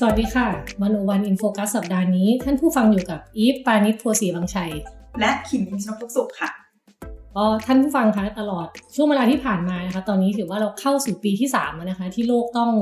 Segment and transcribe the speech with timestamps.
[0.00, 0.48] สวัสดีค่ะ
[0.82, 4.72] วันโอวันอินโฟกัสสัปดาห์นี้ ท่านผู้ฟังอยู่กับอีฟปานิชโพสีบางชัย
[5.20, 6.50] และขิมยิมชนกทุกสุขค่ะ
[7.36, 12.72] ก็ท่านผู้ฟังคะตลอดช่วงเวลาที่ผ่านมานะคะ ตอนนี้ถือว่าเราเข้าสู่ปีที่3แล้วนะคะ ที่โลกต้อง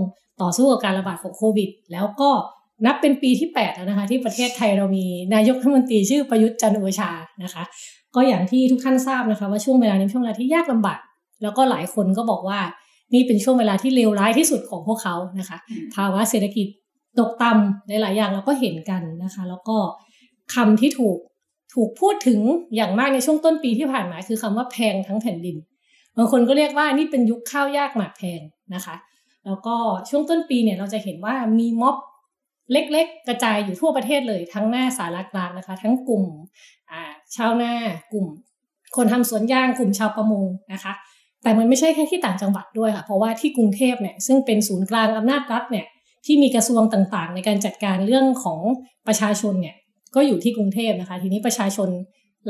[0.43, 2.31] ต่อสู้กับการระบาดของโควิด แล้วก็
[2.87, 7.11] นับเป็นปีที่8แล้วนะคะ ที่ประเทศไทยเรามีนายกรัฐมนตรีชื่อประยุทธ์จันทร์โอชา
[7.43, 7.63] นะคะ
[8.15, 11.01] ก็อย่างที่ทุกท่านทราบนะคะ ว่าช่วงเวลานี้เป็นช่วงเวลาที่ยากลำบาก
[11.43, 12.61] แล้วก็หลายคนก็บอกว่า
[13.15, 16.67] นี่เป็นช่วงเวลาที่เลวร้ายที่สุดของพวกเขานะคะอืมภาวะเศรษฐกิจ
[17.19, 19.77] ตกต่ำหลายๆอย่างเราก็เห็นกันนะคะ แล้วก็
[20.55, 21.19] คำที่ถูก
[21.75, 22.41] ถูกพูดถึง
[22.77, 25.57] อย่างมากในช่วงต้นปีที่ผ่านมาคือคำว่าแพงทั้งแผ่นดิน
[26.17, 28.41] บางคนก็เรียกว่านี่เป็นยุคข้าวยากหมากแพง
[28.75, 28.97] นะคะ
[29.47, 29.77] แล้วก็
[30.09, 31.97] ช่วงต้นปีเนี่ยเราจะเห็นว่ามีม็อบ
[32.73, 36.25] เล็กๆ กระจายอยู่ทั่วประเทศเลย ทั้งหน้าสารกลางนะคะ ทั้งกลุ่ม
[37.37, 37.73] ชาวนา
[38.13, 38.27] กลุ่ม
[38.97, 40.93] คนทำสวนยางกลุ่มชาวประมงนะคะ
[41.43, 45.87] แต่มันไม่ใช่แค่ที่ต่างจังหวัดด้วยค่ะ เพราะว่าที่กรุงเทพเนี่ยซึ่งเป็นศูนย์กลางอำนาจรัฐเนี่ย
[46.27, 48.61] ที่มีกระทรวงต่างๆ ในการจัดการเรื่องของ
[49.07, 49.77] ประชาชนเนี่ย
[50.15, 51.89] ก็อยู่ที่กรุงเทพนะคะ ทีนี้ประชาชน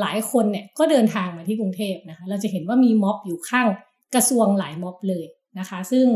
[0.01, 3.69] หลายคนเนี่ยก็เดินทางมาที่กรุงเทพนะคะ เราจะเห็นว่ามีม็อบอยู่ข้าง
[4.15, 5.25] กระทรวงหลายม็อบเลย
[5.59, 6.07] นะคะ ซึ่ง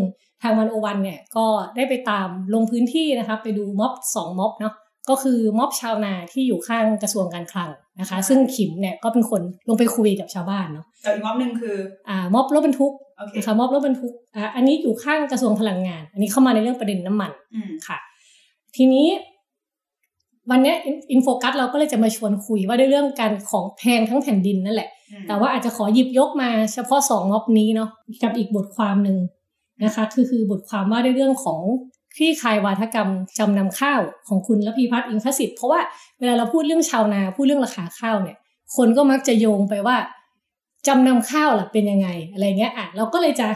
[0.42, 4.74] ทางวันโอวันเนี่ยก็ได้ไปตามลงพื้นที่นะคะไปดูม็อบสองม็อบเนาะ
[5.10, 11.76] ก็คือม็อบชาวนาที่อยู่ข้างกระทรวงการคลังนะคะ ซึ่งขิมเนี่ยก็เป็นคนลงไปคุยกับชาวบ้านเนาะกับอีกม็อบหนึ่งคือ
[12.08, 17.98] อ่าม็อบรถบรรทุกโอเค นะคะม็อบรถบรรทุกอ่าอันนี้อยู่ข้างกระทรวงพลังงาน อันนี้เข้ามาในเรื่องประเด็นน้ำมันอืมค่ะ
[18.76, 19.08] ทีนี้
[20.50, 20.74] วันเนี้
[21.12, 27.90] อินโฟกัสเราก็เลยจะมาชวนคุยว่าด้วยเรื่องการของแพงทั้งแผ่นดินนั่นแหละอืมแต่ว่าอาจจะขอหยิบยกมาเฉพาะสองม็อบนี้เนาะ
[28.22, 29.18] กับอีกบทความหนึ่ง
[29.84, 31.60] นะคะคือคือบทความว่าด้วยเรื่องของ
[32.16, 35.80] คลี่คลายวาทกรรมจำนำข้าวของคุณระพีพัฒน์อินทสิทธิ์เพราะว่า
[36.18, 38.36] เวลาเราพูดเรื่องชาวนาพูดเรื่องราคาข้าวเนี่ย
[38.76, 39.96] คนก็มักจะโยงไปว่า
[40.86, 43.48] จำนำข้าวล่ะเป็นยังไงอะไรเงี้ยอะเราก็เลยจะ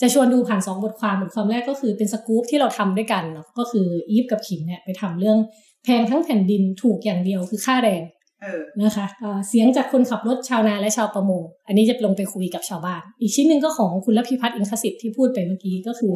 [0.00, 5.38] จะชวนดูผ่านสองบทความบทความแรกก็คือเป็นสกู๊ปที่เราทำด้วยกันเนาะก็คืออีฟกับขิมเนี่ยไปทำเรื่อง
[5.84, 8.02] แพงทั้งแผ่นดินถูกอย่างเดียวคือค่าแรง
[8.42, 16.14] เออนะคะเอ่อเสียงจากคนขับรถชาวนาและชาวประมง อันนี้จะลงไปคุยกับชาวบ้าน อีกชิ้นหนึ่งก็ของคุณรพิพัฒน์อินทสิทธิ์ที่พูดไปเมื่อกี้ก็คือ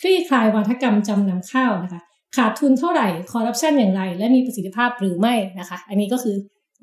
[0.00, 2.00] คลี่คลายวาทกรรมจำนำข้าวนะคะ
[2.36, 6.36] ขาดทุนเท่าไหร่คอร์รัปชันอย่างไร และมีประสิทธิภาพหรือไม่นะคะ อันนี้ก็คือ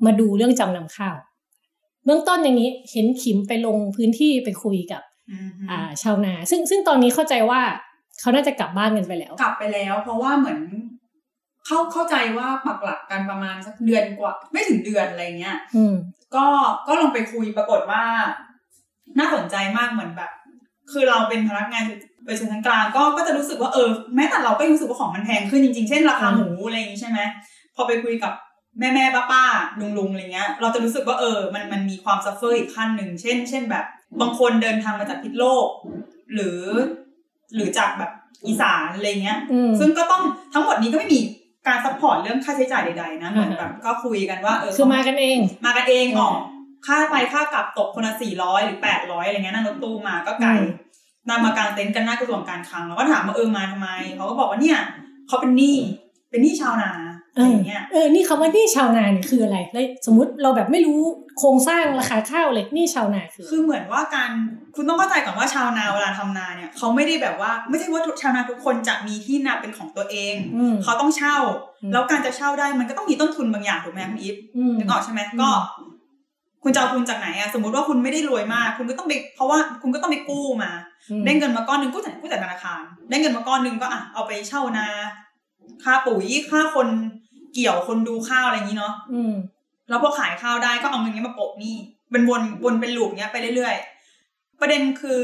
[0.06, 1.14] มาดูเรื่องจำนำข้าว
[2.04, 7.60] เบื้องต้นอย่างนี้เห็นขิมไปลงพื้นที่ไปคุยกับอืมอ่าชาวนา ซึ่งซึ่งตอนนี้เข้าใจว่า
[8.20, 10.60] เขาน่าจะกลับบ้านกันไปแล้ว กลับไปแล้ว เพราะว่าเหมือน
[11.66, 15.94] เข้าเข้าใจว่าปักหลักกันประมาณสักเดือนกว่า ไม่ถึงเดือนอะไรเงี้ยอืม
[16.34, 16.46] ก็
[16.86, 18.02] ก็ลงไปคุยปรากฏว่า
[19.18, 20.30] น่าสนใจมากเหมือนแบบ
[20.92, 21.84] คือเราเป็นพนักงาน
[22.26, 27.20] บริษัทชั้นกลางก็ก็จะรู้สึกว่าเออแม้แต่เราก็ยังรู้สึกว่าของมันแพงขึ้นจริงๆ เช่นราคาอืมหมูอะไรอย่างงี้ใช่ไหม
[27.74, 28.32] พอไปคุยกับ
[28.78, 29.44] แม่แม่ป้าป้า
[29.80, 33.84] ลุงลุงอะไรเงี้ย เราจะรู้สึกว่าเออ มันมันมีความ suffer อีกขั้นหนึ่ง เช่น เช่นแบบ
[34.20, 35.66] บางคนเดินทางมาจากพิษโลก
[36.34, 36.60] หรือ
[37.54, 38.10] หรือจากแบบ
[38.46, 40.22] อีสานอะไรเงี้ยอืมซึ่งก็ต้อง
[40.54, 41.20] ทั้งหมดนี้ก็ไม่มี
[41.66, 46.34] การ support เรื่องค่าใช้จ่ายใดๆนะ เหมือนอ่าแบบก็คุยกันว่าเออคือมากันเอง มากันเองอืมออก
[46.86, 50.70] ค่าไปค่ากลับตกคนละสี่ร้อยหรือแปดร้อยอะไรเงี้ยนั่งรถตู้มาก็ไกลอืม
[51.28, 54.78] นำมากางเต็นท์กันหน้ากระทรวงการคลังเราก็ถามว่าเออมาทำไมเขาก็บอกว่าเนี่ย
[55.28, 55.76] เขาเป็นหนี้
[56.30, 56.90] เป็นหนี้ชาวนา
[57.34, 60.98] อะไรอย่างเงี้ยเออนี่คำว่าหนี่ชาวนาเนี่ยคืออะไรแล้วสมมติเราแบบไม่รู้
[61.38, 64.30] โครงสร้างราคาข้าวเลยหนี่ชาวนาคือ คือเหมือนว่าการ
[64.76, 71.36] คุณต้องเข้าใจก่อนว่าชาวนาเวลาทำนาเนี่ยเขาไม่ได้แบบว่าไม่ใช่ว่าทุกชาวนาทุกคนจะมีที่นาเป็นของตัวเองอืมเขาต้องเช่า
[71.82, 75.50] อืมแล้วการจะเช่าได้มันก็ต้องมีต้นทุนบางอย่างถูกไหมคุณอีฟอืมนึกออกใช่ไหมอืมก็
[76.62, 80.70] คุณจะเอาทุนจากไหนอะสมมติว่าคุณไม่ได้รวยมาก คุณก็ต้องไปเพราะว่าคุณก็ต้องไปกู้มา
[81.10, 84.86] อืมได้เงินมาก้อนหนึ่งกู้จากกู้จากธนาคาร ได้เงินมาก้อนหนึ่งก็อะเอาไปเช่านา
[85.84, 86.88] ค่าปุ๋ยค่าคน
[87.54, 89.34] เกี่ยวคนดูข้าวอะไรอย่างนี้เนาะอืม
[89.88, 91.76] แล้วพอขายข้าวได้ก็เอาเงินนี้มาโปะหนี้
[92.10, 95.22] เป็นวนวนเป็นลูปเนี้ยไปเรื่อยๆ ประเด็นคือ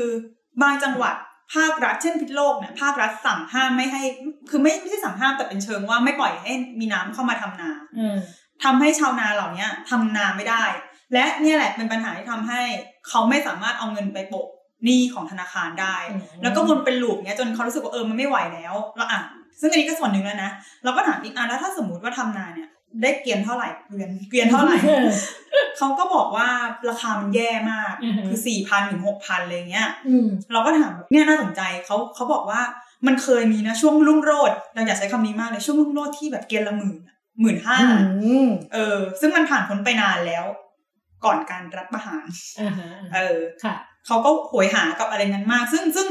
[0.63, 1.15] บางจังหวัด
[1.55, 4.03] ภาครัฐเช่นพิษโลกเนี่ยภาครัฐสั่งห้ามไม่ให้
[4.51, 8.17] คือไม่ไม่ใช่สั่งห้ามแต่เป็นเชิงว่าไม่ปล่อยให้มีน้ำเข้ามาทำนาอืม
[8.65, 10.65] ทำให้ชาวนาเหล่าเนี้ยทำนาไม่ได้
[11.13, 12.61] และเนี่ยแหละเป็นปัญหาที่ทำให้
[13.09, 14.47] เขาไม่สามารถเอาเงินไปโปะ
[14.85, 15.97] หนี้ของธนาคารได้
[16.43, 19.21] แล้วก็วนเป็นลูปเนี้ยจนเขารู้สึกว่าเออมันไม่ไหวแล้ว แล้วอะ
[19.61, 20.51] ซึ่งอันนี้ก็ส่วนหนึ่งแล้วนะ
[20.85, 22.69] เราก็ถามอีกอะแล้วถ้าสมมติว่าทำนาเนี่ย
[23.03, 25.09] ได้เกวียนเท่าไหร่เกวียนเกวียนเท่าไหร่ออ
[25.79, 26.49] เขาก็บอกว่า
[26.89, 32.61] ราคามันแย่มากอือฮึคือสี่พันถึงหกพันอะไรเงี้ยอืมเราก็ถามแบบเนี่ยน่าสนใจเขาเขาบอกว่า
[33.07, 37.79] มันเคยมีนะช่วงรุ่งโรดเราอยากใช้คำนี้มากเลยช่วงรุ่งโรดที่แบบเกวียนละหมื่นอะหมื่นห้า
[38.25, 40.45] อืมเออ ซึ่งมันผ่านพ้นไปนานแล้ว
[41.25, 42.27] ก่อนการรัฐประหาร
[42.61, 43.75] อ่าฮะเออค่ะ
[44.07, 46.07] เขาก็โหยหากับอะไรนั้นมาก ซึ่งซึ่ง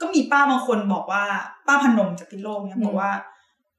[0.00, 1.24] ก็มีป้าบางคนบอกว่า
[1.66, 3.10] ป้าพนมจากพิษโลกเนี่ยอืมบอกว่า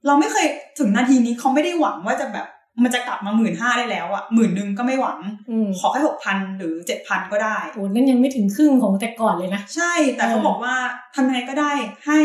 [0.05, 0.45] เราไม่เคย
[0.79, 2.47] ถึงนาทีนี้เขาไม่ได้หวังว่าจะแบบ
[2.83, 5.19] มันจะกลับมาหมื่นห้าได้แล้วอะหมื่นหนึ่งก็ไม่หวัง
[5.49, 10.75] อืมขอแค่หกพันหรือเจ็ดพันก็ได้โอ้นั่นยังไม่ถึงครึ่งของแต่ก่อนเลยนะ ใช่ แต่เขาเออบอกว่า
[11.15, 11.73] ทำยังไงก็ได้
[12.05, 12.19] ให้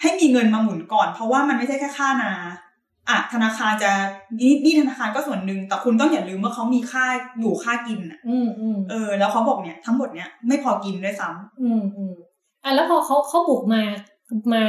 [0.00, 2.32] ให้มีเงินมาหมุนก่อน เพราะว่ามันไม่ใช่แค่ค่านา
[3.08, 3.92] อะธนาคารจะ
[4.40, 7.06] นี่นี่ธนาคารก็ส่วนหนึ่งแต่คุณต้องอย่าลืมว่าเขามีค่า
[7.40, 11.58] อยู่ค่ากินอะอืมอืมเออ แล้วเขาบอกเนี่ย ทั้งหมดเนี่ยไม่พอกินด้วยซ้ำ
[12.64, 13.82] อืมอืมอะแล้วพอเขาเขาบุกมา
[14.54, 14.64] มา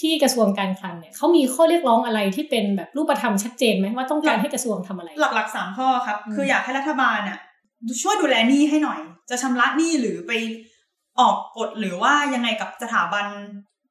[0.00, 7.38] ที่กระทรวงการคลังเนี่ยเขามีข้อเรียกร้องอะไรที่เป็นแบบรูปธรรมชัดเจนไหมว่าต้องการให้กระทรวงทำอะไร หลักๆสามข้อครับอืมคืออยากให้รัฐบาลอะ
[8.02, 9.00] ช่วยดูแลหนี้ให้หน่อย
[9.30, 10.32] จะชำระหนี้หรือไป
[11.20, 13.26] ออกกฎหรือว่ายังไงกับสถาบัน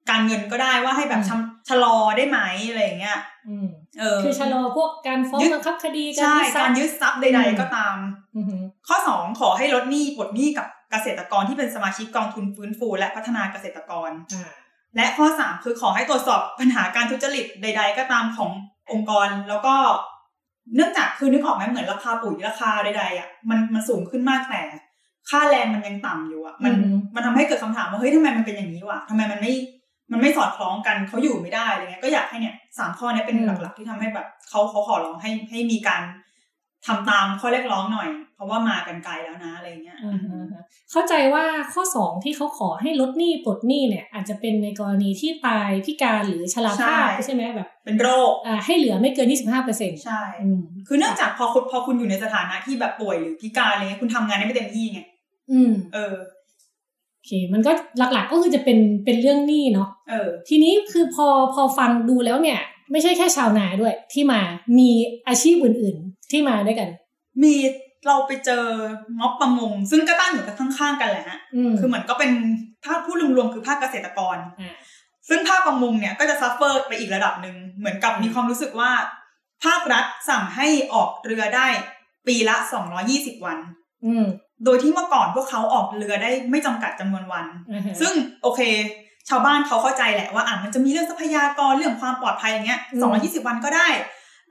[0.09, 2.39] การเงินก็ได้ว่าให้แบบชำชะลอได้ไหม
[2.69, 3.67] อะไรอย่างเงี้ยอืม
[3.99, 7.97] เออคือชะลอพวกการฟ้องยึดบังคับคดีใช่ทรักาพรย์ยึดทรัพย์ใดๆก็ตาม
[8.35, 14.51] อือหือข้อ2ขอให้ลดหนี้ปลดหนี้กับ เกษตรกรที่เป็นสมาชิกกองทุนฟื้นฟู และพัฒนาเกษตรกรอ่า
[14.95, 18.51] และข้อ 3 คือขอให้ตรวจสอบปัญหาการทุจริตใด ๆ ก็ตามของ
[18.91, 19.75] องค์กรแล้วก็
[20.75, 24.61] เนื่องจากคือนึกออกไหมเหมือนราคาปุ๋ยราคาใดๆอะมันมันสูงขึ้นมากแต่
[25.29, 29.53] ค่าแรงมันยังต่ำอยู่อะมันอือฮึมันทำให้เกิดคำถามว่าเฮ้ยทำไมมันเป็นอย่างนี้วะทำไมมันไม่
[30.11, 36.01] มันไม่สอดคล้องกันเขาอยู่ไม่ได้อะไรเงี้ยก็อยากให้เนี่ยสามข้อเนี้เป็นหลักๆที่ทำให้แบบเขาเขาขอร้องให้ให้มีการ
[36.87, 54.99] ทำตามข้อเรียกร้องหน่อย เพราะว่ามากันไกลแล้วนะอะไรเงี้ยอ่าฮะฮะเข้าใจว่าข้อสองที่เขาขอให้ลดหนี้ปลดหนี้เนี่ย อาจจะเป็นในกรณีที่ตายพิการหรือชราภาพใช่ใช่ไหมแบบ เป็นโรคอ่าให้เหลือไม่เกิน 25เปอร์เซ็นต์ใช่อืมคือเนื่องจากพอคุณพอคุณอยู่ในสถานะที่แบบป่วยหรือพิการอะไรเงี้ยคุณทำงานได้ไม่เต็มที่ไง
[55.51, 56.15] อืม เออ
[57.13, 62.59] โอเค มันก็หลักๆก็คือจะเป็นเป็นเรื่องหนี้เนาะเออ ทีนี้คือพอพอฟังดูแล้วเนี่ย
[62.91, 64.41] ไม่ใช่แค่ชาวนาด้วย ที่มา
[64.77, 64.89] มี
[65.27, 66.89] อาชีพอื่น ๆ ที่มาด้วยกัน
[67.43, 67.55] มี
[68.07, 68.65] เราไปเจอ
[69.19, 72.31] ม็อบประมง ซึ่งก็ตั้งอยู่กันข้างๆกันแหละฮะอืมคือเหมือนก็เป็น
[72.85, 74.75] ภาคผู้รวมๆคือภาคเกษตรกรอ่า
[75.29, 78.91] ซึ่งภาคประมงเนี่ยก็จะ suffer ไปอีกระดับหนึ่งเหมือนกับมีความรู้สึกว่า
[79.65, 81.67] ภาครัฐสั่งให้ออกเรือได้
[82.27, 82.55] ปีละ
[83.01, 83.57] 220 วัน
[84.05, 84.25] อืม
[84.65, 88.61] โดยที่เมื่อก่อนพวกเขาออกเรือได้ไม่จำกัดจำนวนวันอ่าฮะซึ่งโอเค
[89.29, 93.87] ชาวบ้านเขาเข้าใจแหละว่าอะมันจะมีเรื่องทรัพยากรเรื่องความปลอดภัยอย่างเงี้ยอืมสองยี่สิบวันก็ได้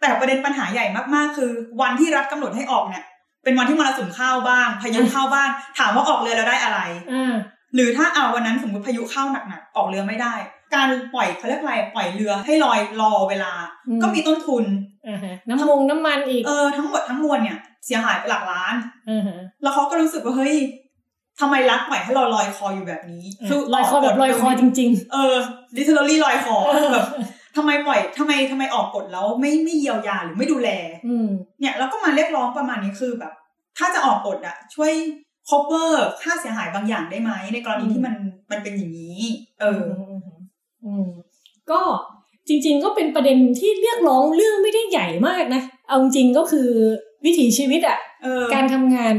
[0.00, 1.50] แต่ประเด็นปัญหาใหญ่มากๆ คือ
[1.80, 3.04] วันที่รัฐกำหนดให้ออกเนี่ย
[3.44, 6.78] เป็นวันที่มรสุมเข้าบ้างพายุเข้าบ้าง ถามว่าออกเรือแล้วได้อะไร
[7.12, 7.34] อ่า
[7.74, 10.34] หรือถ้าเอาวันนั้นสมมติพายุเข้าหนักๆออกเรือไม่ได้
[10.74, 13.52] การปล่อยเขาเรียกอะไรปล่อยเรือให้ลอยรอเวลา
[13.88, 14.64] อืมก็มีต้นทุน
[15.08, 18.74] อ่าฮะน้ำมงน้ำมันอีกเออทั้งหมดทั้งมวลเนี่ยเสียหายไปหลักล้าน
[19.10, 20.56] อ่าฮะแล้วเขาก็รู้สึกว่าเฮ้ย
[21.40, 23.22] ทำไมรัฐปล่อยให้เราลอยคออยู่แบบนี้
[23.74, 25.34] ลอยคอแบบลอยคอจริงเออ
[25.76, 27.06] literally ลอยคอเออแบบ
[27.56, 31.28] ทำไมปล่อยทำไมทำไมออกกฎแล้วไม่ไม่เยียวยาหรือไม่ดูแลๆอืม
[31.60, 33.32] เนี่ยแล้วก็มาเรียกร้องประมาณนี้คือแบบ
[33.78, 34.92] ถ้าจะออกกฎอะช่วย
[35.48, 35.90] cover
[36.22, 38.14] ค่าเสียหายบางอย่างได้ไหมในกรณีอืมที่มัน
[38.50, 39.20] มันเป็นอย่างนี้
[39.60, 39.82] เออ
[40.20, 40.34] ม
[40.84, 41.08] อืม
[41.70, 41.80] ก็
[42.48, 46.68] จริง ๆ ก็เป็นประเด็นที่เรียกร้องเรื่องไม่ได้ใหญ่มากนะ เอาจริงๆก็คือ
[47.24, 49.14] วิถีชีวิตอะเออการทำงาน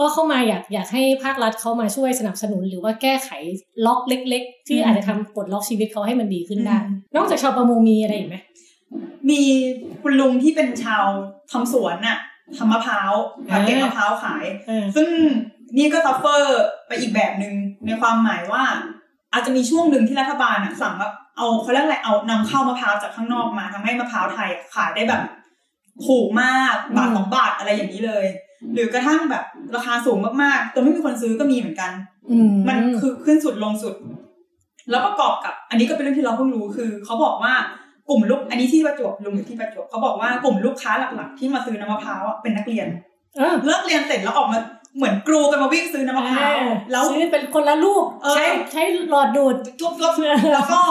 [0.00, 3.30] ก็เข้ามาอยากอยากให้ภาครัฐเขามาช่วยสนับสนุน หรือว่าแก้ไข
[3.86, 8.36] ล็อกเล็ก ๆ ที่อืมอาจจะทำปลดล็อกชีวิตเขาให้มันดีขึ้นได้อืมนอกจากชาวประมงมีอะไรอีกไหม
[9.30, 9.42] มี
[10.02, 11.04] คุณลุงที่เป็นชาว
[11.50, 12.18] ทำสวนน่ะ
[12.56, 13.12] ทำมะพร้าว
[13.66, 15.08] เก็บมะพร้าวขายอ่าซึ่ง
[15.78, 17.54] นี่ก็ซัฟเฟอร์ไปอีกแบบหนึ่ง
[17.86, 18.62] ในความหมายว่า
[19.32, 25.22] อาจจะมีช่วงหนึ่งที่รัฐบาลอะสั่งว่าเอาเขาเรียกอะไรเอานำเข้ามะพร้าวจากข้างนอกมาทำให้มะพร้าวไทยอะขายได้แบบ
[26.06, 28.26] ถูกมากบาทสองบาทอะไรอย่างนี้เลย
[28.74, 29.44] หรือกระทั่งแบบ
[29.76, 31.90] ราคาสูงมากๆจนไม่มีคนซื้อก็มีเหมือนกัน
[32.30, 33.94] อืมมันคือขึ้นสุดลงสุด
[34.90, 37.54] แล้วประกอบกับ อันนี้ก็เป็นเรื่องที่เราเพิ่งรู้คือเขาบอกว่า
[38.08, 42.86] กลุ่มลูกอันนี้ที่ประจวบลุงอยู่ที่ประจวบเขาบอกว่ากลุ่มลูกค้าหลักๆ ที่มาซื้อน้ำมะพร้าวอะเป็นนักเรียน
[43.36, 44.58] เออเลิกเรียนเสร็จแล้วออกมา
[44.96, 46.58] เหมือนกรูกันมาวิ่งซื้อน้ำมะพร้าว
[46.90, 50.82] แล้วซื้อเป็นคนละลูกเออใช้ใช้หลอดดูดทุบๆแล้วก็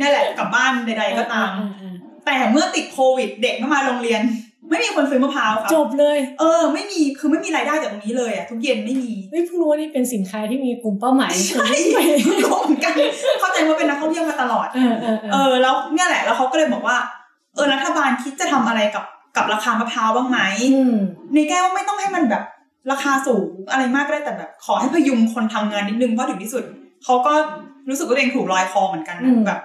[0.00, 1.92] นี่นแหละกลับบ้านใด ๆก็ตามอ่อ่
[2.26, 4.22] แต่เมื่อติดโควิด เด็กไม่มาโรงเรียน
[4.70, 11.66] ไม่มีคนซื้อมะพร้าวครับจบเลย เออ ไม่มีคือไม่มีรายได้จากตรงนี้เลยอะทุกเย็นไม่มีไม่เพิ่งรู้ว่านี่เป็นสินค้าที่มีกลุ่มเป้าหมายใช่
[12.44, 12.94] รู้เหมือนกัน
[13.40, 16.96] เข้าใจว่าเป็นนักท่องเที่ยวมาตลอด เออเออเอเอออแล้วเนี่ยแหละแล้วเขาก็เลยบอกว่า
[17.54, 19.04] เออรัฐบาลคิดจะทำอะไรกับ
[19.36, 20.38] กับราคามะพร้าวบ้างไหม
[20.74, 20.96] อืม
[21.34, 22.42] ในแก้ว่าไม่ต้องให้มันแบบ
[22.90, 26.64] ราคาสูงอะไรมากก็ได้แต่แบบ ขอให้พยุงคนทำงานนิดนึงเพราะถึงที่สุด
[27.04, 27.32] เขาก็
[27.88, 29.60] รู้สึกว่าตัวเองถูกลอยคอเหมือนกันอืนะมแบบ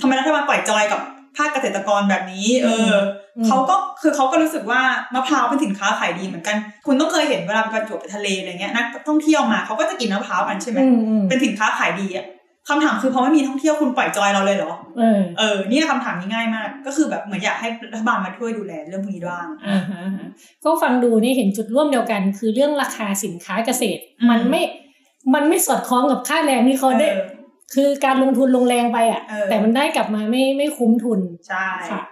[0.00, 1.00] ทำไมรัฐบาลปล่อยจอยกับ
[1.36, 2.92] ภาคเกษตรกรแบบนี้ เออ
[3.38, 4.82] อมเขาก็คือเขาก็รู้สึกว่า
[5.14, 6.56] มะพร้าวเป็นสินค้าขายดีเหมือนกัน
[6.86, 12.26] คุณต้องเคยเห็นเวลาไปประจวบไปทะเลอะไรเงี้ยนักท่องเที่ยวมาเขาก็จะกินมะพร้าวกันใช่ไหมอืมอืมเป็นสินค้าขายดีอะ
[12.68, 20.02] ขคำถามคือพอไม่มีท่องเที่ยวคุณปล่อยจอยเราเลยเหรอ เออ เออเนี่ยคำถามนี้ง่ายมาก ก็คือแบบเหมือนอยากให้รัฐบาลมาช่วยดูแลเรื่องพวกนี้บ้างอ่าฮะ
[20.64, 24.62] ก็ฟังดูนี่เห็นจุดร่วมเดียวกัน คือเรื่องราคาสินค้าเกษตรอืมมันไม่
[25.34, 27.26] มันไม่สอดคล้องกับค่าแรงที่เขาได้เออ
[27.74, 32.02] คือการลงทุนลงแรงไปอะเออแต่มันได้กลับมาไม่ไม่คุ้มทุนใช่ค่ะ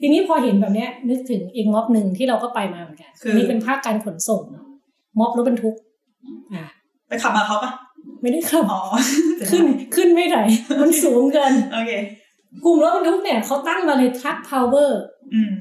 [0.00, 4.66] ทีนี้พอเห็นแบบเนี้ยนึกถึงอีกม็อบหนึ่งที่เราก็ไปมาเหมือนกันคือนี่เป็นภาคการขนส่งเนอะ
[5.18, 5.76] ม็อบรถบรรทุก
[6.54, 6.64] อ่า
[7.08, 7.70] ไปขับมาเขาปะ
[8.22, 8.82] ไม่ได้ขับอ๋อ
[9.50, 10.38] ขึ้นขึ้นไม่ไหน
[10.80, 11.90] มันสูงเกินโอเค
[12.64, 15.00] กลุ่มรถบรรทุกเนี่ยเขาตั้งมาเลยทักพาวเวอร์
[15.34, 15.52] อืม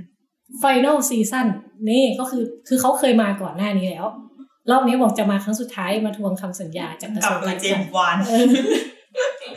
[0.64, 1.48] Final Season
[1.90, 4.06] นี่ก็คือคือเขาเคยมาก่อนหน้านี้แล้ว
[4.72, 8.16] รอบนี้บอกจะมาครั้งสุดท้ายมาทวงคำสัญญาจากกระกทลัรบวงโดกายรเจคลัมงส์วาน
[9.18, 9.22] เอ
[9.52, 9.54] อ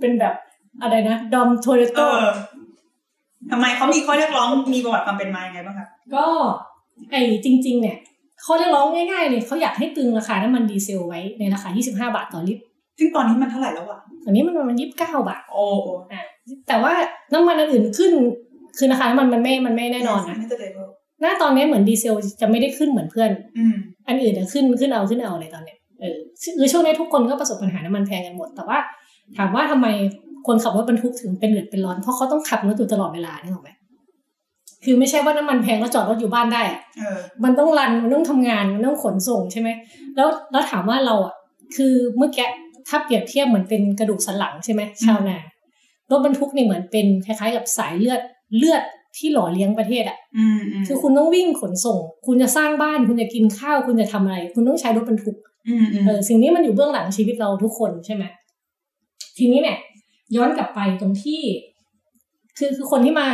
[0.00, 0.34] เป็นแบบ
[0.82, 2.06] อะไรนะดอมโทเรเอโตอ
[3.50, 6.26] ทำไมเขามีข้อเรียกร้องมีประวัติความเป็นมายังไงบ้างครับก็
[7.10, 7.96] ไอ้จริง ๆ เนี่ย
[8.44, 12.62] ข้อเรียกร้องง่ายๆเลยเขาอยากให้ตึงราคาน้ำมันดีเซลไว้ในราคา 25 บาทต่อลิตร
[12.98, 14.92] ซึ่งตอนนี้มันเท่าไหร่แล้วอะตอนนี้มันประมาณ29
[15.28, 16.22] บาท โอ้โอ้อะ
[16.68, 16.92] แต่ว่า
[17.32, 18.12] น้ำมันอันอื่นขึ้น
[18.78, 20.88] คือราคาน้ำมันมันไม่มันไม่แน่นอนนะไม่จะเดเวล
[21.20, 23.76] หน้าตอนนี้เหมือนดีเซลจะไม่ได้ขึ้นเหมือนเพื่อนอืม
[24.08, 26.18] อันอื่นอะขึ้นขึ้นเอาขึ้นเอาเลยตอนเนี้ย เออ
[26.58, 28.78] คือช่วงนี้ทุกคนก็ประสบปัญหาน้ำมันแพงกันหมด แต่ว่า
[29.36, 29.86] ถามว่าทำไม
[30.46, 33.70] คนขับรถบรรทุกถึงเป็นเดือดเป็นร้อน เพราะเขาต้องขับรถอยู่ตลอดเวลานี่หรอกไหม
[34.84, 39.68] คือไม่ใช่ว่าน้ำมันแพงแล้วจอดรถอยู่บ้านได้อะเออมันต้องรัน มันต้องทำงาน มันต้องขนส่งใช่ไหม
[40.16, 41.34] แล้วแล้วถามว่าเราอะ
[41.76, 42.46] คือเมื่อกี้
[42.88, 45.38] ถ้าเปรียบเทียบเหมือนเป็นกระดูกสันหลังใช่ไหมชาวนา
[46.10, 48.20] รถบรรทุกนี่เหมือนเป็นคล้ายๆ กับสายเลือด
[48.56, 48.82] เลือด
[49.16, 55.36] ที่หล่อเลี้ยงประเทศอะอืมอืมคือคุณต้องวิ่งขนส่ง คุณจะสร้างบ้าน คุณจะกินข้าว คุณจะทำอะไร คุณต้องใช้รถบรรทุก
[55.68, 58.24] อืมอืมเออสิ่งนี้มันอยู่เบื้องหลังชีวิตเราทุกคนใช่ไหม
[59.38, 59.78] ทีนี้เนี่ย
[60.36, 61.42] ย้อนกลับไปตรงที่
[62.58, 63.28] คือคือคนที่มา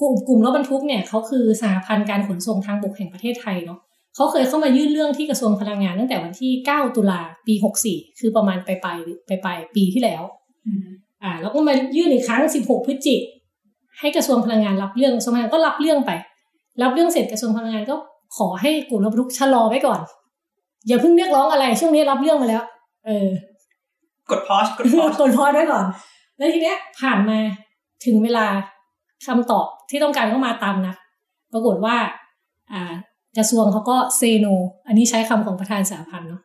[0.00, 3.78] กลุ่มกลุ่มรถบรรทุกเนี่ยเขาคือสหพันธ์การขนส่งทางบกแห่งประเทศไทยเนาะ
[4.14, 7.54] เขาเคยเข้ามายื่นเรื่องที่กระทรวงพลังงานตั้งแต่วันที่ 9 ตุลาปี
[7.86, 8.98] 64 คือประมาณปลายปลาย
[9.28, 10.22] ปลายปลายปีที่แล้ว
[10.66, 10.86] อืม
[11.22, 13.20] อ่า แล้วก็มายื่นอีกครั้ง 16 พฤศจิก
[14.00, 16.10] ให้กระทรวงพลังงานรับเรื่องกระทรวงพลังงานก็รับเรื่องไป
[16.82, 17.94] รับเรื่องเสร็จกระทรวงพลังงานก็
[18.36, 20.00] ขอให้กลุ่มรถบรรทุกชะลอไว้ก่อน
[20.86, 22.62] อย่าเพิ่งเรียกร้องอะไร ช่วงนี้รับเรื่องมาแล้ว
[23.06, 23.28] เออ
[24.30, 25.84] กดพอชกดพอชกดพอไว้ก่อน
[26.36, 27.38] แล้วทีเนี้ยผ่านมา
[28.04, 28.46] ถึงเวลา
[29.26, 30.94] คำตอบที่ต้องการก็มาตามนะ
[31.52, 31.96] ปรากฏว่า
[32.72, 32.92] อ่า
[33.38, 34.46] กระทรวงเขาก็เซโน
[34.86, 36.42] อันนี้ใช้คำของประธานสหพันธ์เนาะ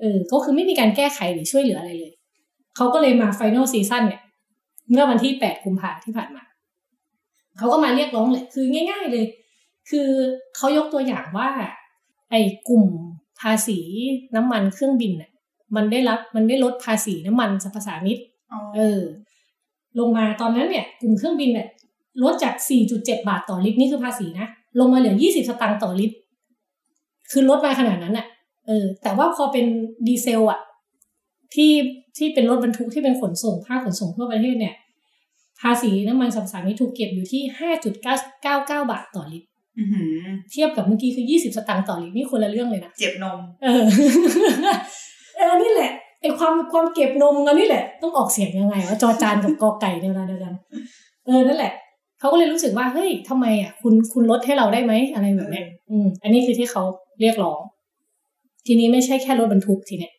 [0.00, 2.12] เออ ก็คือไม่มีการแก้ไขหรือช่วยเหลืออะไรเลย
[2.76, 4.22] เขาก็เลยมาไฟน a ลซีซั่นเนี่ย
[4.90, 6.42] เมื่อวันที่แปดกุมภาที่ผ่านมา
[7.58, 9.26] เขาก็มาเรียกร้องเลยคือง่าย ๆเลย
[9.90, 10.08] คือ
[10.56, 11.48] เขายกตัวอย่างว่า
[12.30, 12.84] ไอ้กลุ่ม
[13.40, 13.78] ภาษี
[14.36, 15.30] น้ำมันเครื่องบินเนี่ย
[15.76, 18.18] มันได้รับมันได้ลดภาษีน้ำมันสรรพสามิต
[18.52, 19.00] อ๋อเออ
[19.98, 21.68] ลงมาตอนนั้นเนี่ย กลุ่มเครื่องบินเนี่ย
[22.22, 22.54] ลดจาก
[22.92, 24.46] 4.7 บาทต่อลิตรนี่คือภาษีนะ
[24.80, 26.16] ลงมาเหลือ 20 สตางค์ต่อลิตร
[27.30, 28.26] คือลดมาขนาดนั้นอะ่ะ
[28.66, 29.66] เออ แต่ว่าพอเป็น
[30.06, 30.60] ดีเซลอะ
[31.54, 31.72] ที่
[32.16, 34.74] ที่เป็นรถบรรทุกที่เป็นขนส่งภาคขนส่งทั่วประเทศเนี่ย
[35.60, 37.42] ภาษีน้ำมันสรรพสามิตถูกเก็บอยู่ที่
[37.92, 39.46] 5.99บาทต่อลิตร
[39.78, 40.16] อือหือ
[40.52, 43.84] เทียบกับเมื่อกี้คือ20สตางค์ต่อลิตรนี่คนละเรื่องเลยนะ เจ็บนม เออ
[45.36, 50.54] เออนี่แหละไอความความเก็บนมกันนี่แหละ ต้องออกเสียงยังไงว่าจอจานกับกอไก่ในเวลาเดียวกัน
[51.26, 51.72] เออนั่นแหละ
[52.18, 56.82] เขาก็เลยรู้สึกว่าเฮ้ยทำไมอะคุณคุณลดให้เราได้ไหมอะไรแบบเนี้ยอืมอันนี้คือที่เขา
[57.20, 57.60] เรียกร้อง
[58.66, 60.12] ทีนี้ไม่ใช่แค่รถบรรทุกทีเนี้ย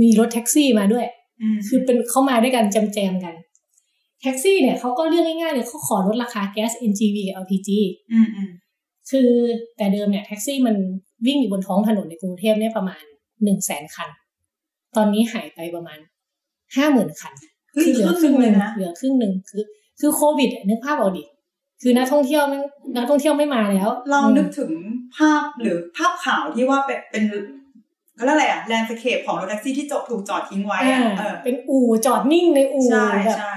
[0.00, 1.06] มีรถแท็กซี่มาด้วย
[1.40, 3.34] อืมคือเป็นเข้ามาด้วยกันจำแจมกัน
[4.22, 7.68] แท็กซี่เนี่ยเขาก็เรื่องง่ายๆเลยเขาขอลดราคาแก๊ส NGV กับ LPG
[8.12, 8.50] อืมอืม
[9.10, 9.30] คือ
[9.76, 10.76] แต่เดิมเนี่ยแท็กซี่มัน
[11.26, 13.02] วิ่งอยู่บนท้องถนนในกรุงเทพเนี่ยประมาณ
[13.44, 14.10] หนึ่งแสนคัน
[14.96, 15.98] ตอนนี้หายไปประมาณ
[16.76, 17.32] ห้าหมื่นคัน
[17.72, 19.64] เฮ้ยคือเหลือครึ่งหเลนึ่ยงนะเหลือครึ่งหนึ่งคือ
[20.00, 21.24] คือโควิดอะนึกภาพเอาดิ
[21.82, 22.60] คือนักท่องเที่ยวมัน
[22.96, 24.70] นักท่องเที่ยวไม่มาแล้ว เรานึกถึง
[25.16, 27.24] ภาพหรือภาพข่าวที่ว่าเป็นเป็น
[28.16, 33.54] เขาเรียกอะไรอะแลนด์สเคปของรถแท็กซี่ที่จอดถูกจอดทิ้งไว้อ่าอะเออเป็นอู่จอดนิ่งในอู่ใช่แบบใช่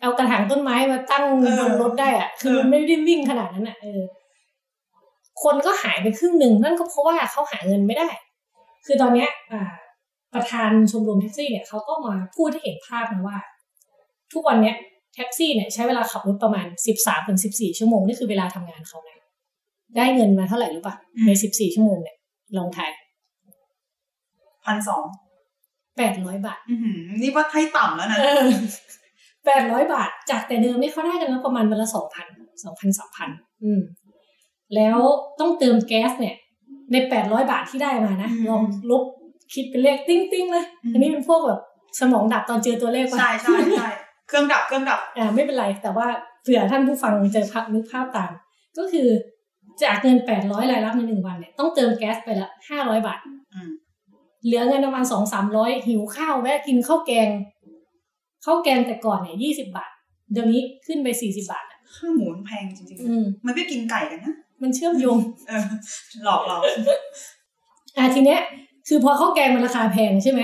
[0.00, 4.00] เอากระถางต้นไม้มาตั้งเออบนรถได้อะคือเออมันไม่ได้วิ่งขนาดนั้นอะเออ
[5.42, 8.08] คนก็หายไปครึ่งหนึ่งนั่นก็เพราะว่าเขาหาเงินไม่ได้
[8.86, 9.62] คือตอนเนี้ย อ่า
[10.34, 13.38] ประธานชมรมแท็กซี่เนี่ยเขาก็มาพูดให้เห็นภาพนะว่า
[14.32, 14.76] ทุกวันเนี้ย
[15.14, 19.18] แท็กซี่เนี่ยใช้เวลาขับรถประมาณสิบสามถึงสิบสี่ชั่วโมงนี่คือเวลาทำงานเขานะ
[19.96, 20.94] ได้เงินมาเท่าไหร่รู้ปะ
[21.26, 22.16] ในสิบสี่ชั่วโมงเนี่ย
[22.56, 22.90] ลองทาย
[24.64, 25.04] พันสอง
[25.96, 28.18] แปดร้อยบาทอือหือนี่ว่าให้ต่ำแล้วนะ
[29.48, 32.26] แปดร้อยบาท จากแต่เดิมนี่เขาได้กันแล้วประมาณวันละสองพัน
[32.64, 33.28] สองพันสามพัน
[33.64, 33.80] อืม
[34.74, 34.98] แล้ว
[35.40, 36.36] ต้องเติมแก๊สเนี่ย
[36.92, 39.02] ในแปดร้อยบาทที่ได้มานะอืมลองลบ
[39.54, 41.60] คิดเป็นเลขติ้งติ้งๆเลยอืมอันนี้เป็นพวกแบบ
[42.00, 43.88] สมองดับตอนเจอตัวเลขปะใช่ใช่ใช่
[44.28, 46.06] เครื่องดับเครื่องดับอ่าไม่เป็นไร แต่ว่า
[46.42, 48.32] เผื่อท่านผู้ฟังเจอภาพนึกภาพตาม
[48.78, 49.08] ก็คือ
[49.82, 53.20] จากเงินแปดร้อยรายรับในหนึ่งวันเนี่ยต้องเติมแก๊สไปละห้าร้อยบาท
[53.54, 53.70] อืม
[54.44, 57.28] เหลือเงินประมาณสองสามร้อยหิวข้าวแวะกินข้าวแกง
[58.44, 59.90] ข้าวแกงแต่ก่อนเนี่ยยี่สิบาท
[60.32, 65.18] เดี๋ยวนี้ขึ้นไปสี่สิบาทอะข้าวหมูมันแพงจริงอืมๆมันไม่กินไก่กันนะ มันเชื่อมโยง
[65.48, 65.64] เออ
[66.24, 66.56] หลอกเรา
[67.96, 68.40] อะทีเนี้ย
[68.88, 70.40] คือพอข้าวแกงมันราคาแพงใช่ไหม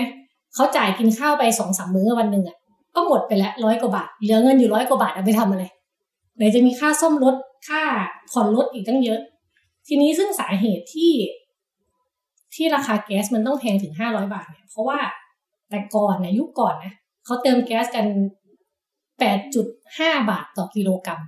[0.55, 2.57] เขาจ่ายกินข้าวไปสองสามมื้อวันหนึ่งอะ
[2.95, 5.63] ก็หมดไปแล้วร้อยกว่าบาท เหลือเงินอยู่ร้อยกว่าบาทเอาไปทำอะไร
[6.37, 7.35] ไหนจะมีค่าซ่อมรถ
[7.67, 7.81] ค่า
[8.31, 9.19] ผ่อนรถอีกตั้งเยอะ
[9.87, 11.11] ทีนี้ซึ่งสาเหตุที่
[12.55, 14.99] ที่ราคาแก๊สมันต้องแพงถึงห้าร้อยบาทเนี่ย เพราะว่า
[15.69, 16.93] แต่ก่อนนะยุคก่อนนะ
[17.25, 18.05] เขาเติมแก๊สกัน
[19.19, 19.67] แปดจุด
[19.97, 21.21] ห้าบาทต่อกิโลกรัม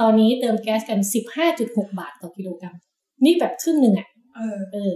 [0.00, 2.74] ตอนนี้เติมแก๊สกันสิบห้าจุดหกบาทต่อกิโลกรัม
[3.24, 4.94] นี่แบบครึ่งหนึ่งอะ เออ เออ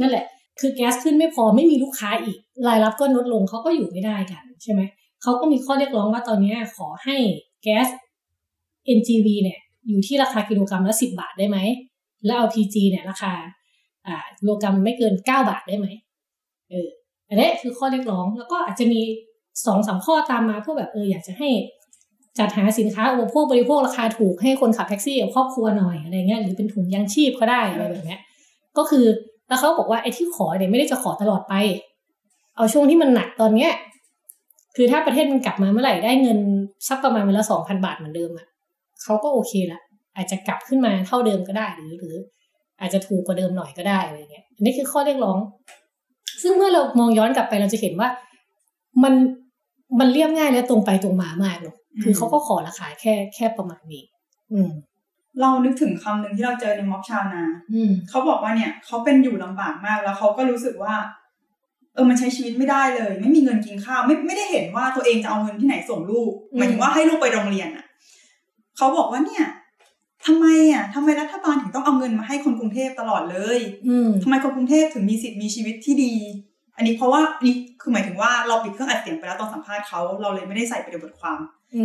[0.00, 0.26] นั่นแหละ
[0.60, 4.80] คือแก๊สขึ้นไม่พอไม่มีลูกค้าอีก รายรับก็ลดลงเขาก็อยู่ไม่ได้กันใช่ไหม
[5.22, 7.16] เขาก็มีข้อเรียกร้องว่าตอนนี้ขอให้
[7.62, 7.86] แก๊ส
[8.98, 11.58] NGV เนี่ย อยู่ที่ราคากิโลกรัมละสิบาทได้ไหม
[12.26, 13.32] แล้ว LPG เนี่ยราคา
[14.06, 15.86] อ่ากิโลกรัมไม่เกินเก้าบาทได้ไหม
[16.70, 16.88] เออ
[17.28, 19.00] อันนี้คือข้อเรียกร้องแล้วก็อาจจะมี
[19.66, 21.48] สองสามข้อตามมาเพวกแบบเอออยากจะให้
[22.38, 28.20] จัดหาสินค้าอุปโภคบริโภคราคาถูกให้คนขับแท็กซี่กับครอบครัวหน่อยอะไรเงี้ยหรือเป็นถุงยางชีพก็ได้อะไรแบบเนี้ย
[28.78, 29.04] ก็คือ
[29.48, 31.54] แล้วเขาบอกว่าไอ้ที่ขอเนี่ยไม่ได้จะขอตลอดไป
[32.56, 33.72] เอาช่วงที่มันหนักตอนเนี้ย
[34.76, 36.38] คือถ้าประเทศมันกลับมาเมื่อไหร่ได้เงิน
[36.88, 38.46] สักประมาณวันละสองพันบาทเหมือนเดิมอะ
[39.02, 39.80] เขาก็โอเคละ
[40.16, 42.16] อาจจะกลับขึ้นมาเท่าเดิมก็ได้หรือหรือ
[42.80, 45.38] อาจจะถูกกว่าเดิมหน่อยก็ได้อะไรเงี้ยอันนี้คือข้อเรียกร้อง
[46.42, 48.08] ซึ่งเมื่อเรามองย้อนกลับไปเราจะเห็นว่า
[49.02, 49.14] มัน
[49.98, 54.04] มันเรียบง่ายและตรงไปตรงมามากเนอะคือเขาก็ขอราคาแค่แค่ประมาณนี้
[54.52, 54.70] อืม
[55.40, 60.94] เรานึกถึงคำหนึ่งที่เราเจอในม็อบชาวนาอืมเขาบอกว่าเนี่ยเขาเป็นอยู่ลำบากมากแล้วเขาก็รู้สึกว่า
[61.94, 67.86] เออมันใช้ชีวิตไม่ได้เลย ไม่มีเงินกินข้าวไม่ไม่ได้เห็นว่าตัวเองจะเอาเงินที่ไหนส่งลูกอืมหมายถึงว่าให้ลูกไปโรงเรียนอะ
[68.76, 69.44] เขาบอกว่าเนี่ย
[70.28, 73.58] ทำไมอะทำไมรัฐบาลถึงต้องเอาเงินมาให้คนกรุงเทพตลอดเลย
[73.88, 76.14] อืมทำไมคนกรุงเทพถึงมีสิทธิ์มีชีวิตที่ดี
[76.76, 81.38] อันนี้เพราะว่านี่คือหมายถึงว่าเราปิดเครื่องอัดเสียงไปแล้วตอนสัมภาษณ์เขาเราเลยไม่ได้ใส่ไปในบทความ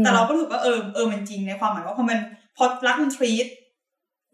[0.03, 2.19] แต่เราก็รู้สึกว่าเออเออมันจริงในความหมายว่าพอมัน
[2.57, 3.47] พอรัฐมันทรีต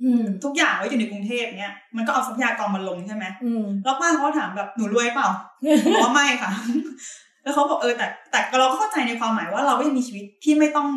[0.04, 5.30] อืมทุกอย่างไว้อยู่ในกรุงเทพเนี่ยมันก็เอาทรัพยากรมาลงใช่ไหมอืมแล้วป้าเขาก็ถามแบบหนูรวยเปล่า
[5.94, 6.52] บอกว่าไม่ค่ะ
[7.44, 10.88] แล้วเขาบอกเออแต่แต่เราก็เข้าใจในความหมายว่าเราก็ยังมีชีวิตที่ไม่ต้อง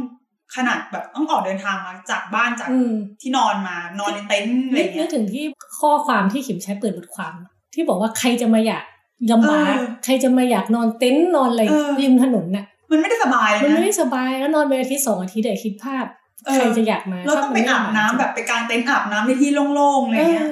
[0.56, 5.44] ขนาดแบบต้องออกเดินทางมาจากบ้านจากอืมที่นอนมานอนในเต็นท์อะไรนึกนึเงี้กยถึงที่
[5.80, 7.34] ข้อความที่ขิมใช้เปิดบทความ
[7.74, 8.84] ที่บอกว่าใครจะมาอยาก
[9.32, 16.06] ลำบากเออใครจะมาอยากนอนเต็นท์นอนอะไรเออริมถนนน่ะ มันไม่ได้สบายเลยมันนะไม่ได้สบายแล้วนอนไปอาทิตย์สองอาทิตย์เดี๋ยวคิดภาพ
[16.46, 20.50] เออใครจะอยากมาเราต้องไปอาบน้ำแบบไปกางเต็นท์อาบน้ำในที่โล่งๆอะไรเอเงี้อย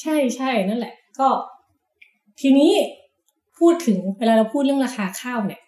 [0.00, 1.28] ใช่ใช่นั่นแหละ ก็
[2.40, 2.72] ทีนี้
[3.58, 5.60] พูดถึงเวลาเราพูดเรื่องราคาข้าวเนี่ย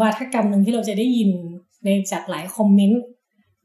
[0.00, 1.30] วาทกรรมหนึ่งที่เราจะได้ยิน
[1.84, 3.02] ในจากหลายคอมเมนต์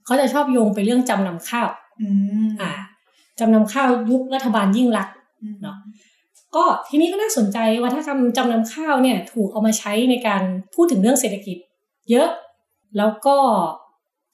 [0.05, 1.69] เขาจะชอบโยงไปเรื่องจำนำข้าว
[2.01, 2.07] อื
[2.47, 2.71] มอ่า
[3.39, 5.15] จำนำข้าวยุครัฐบาลยิ่งรักษณ์
[5.61, 5.77] เนาะ
[6.55, 10.43] ก็ทีนี้ก็น่าสนใจวัฒนธรรมจำนำข้าวเนี่ย ถูกเอามาใช้ในการ
[10.75, 11.57] พูดถึงเรื่องเศรษฐกิจ
[12.09, 12.29] เยอะ
[12.97, 13.35] แล้วก็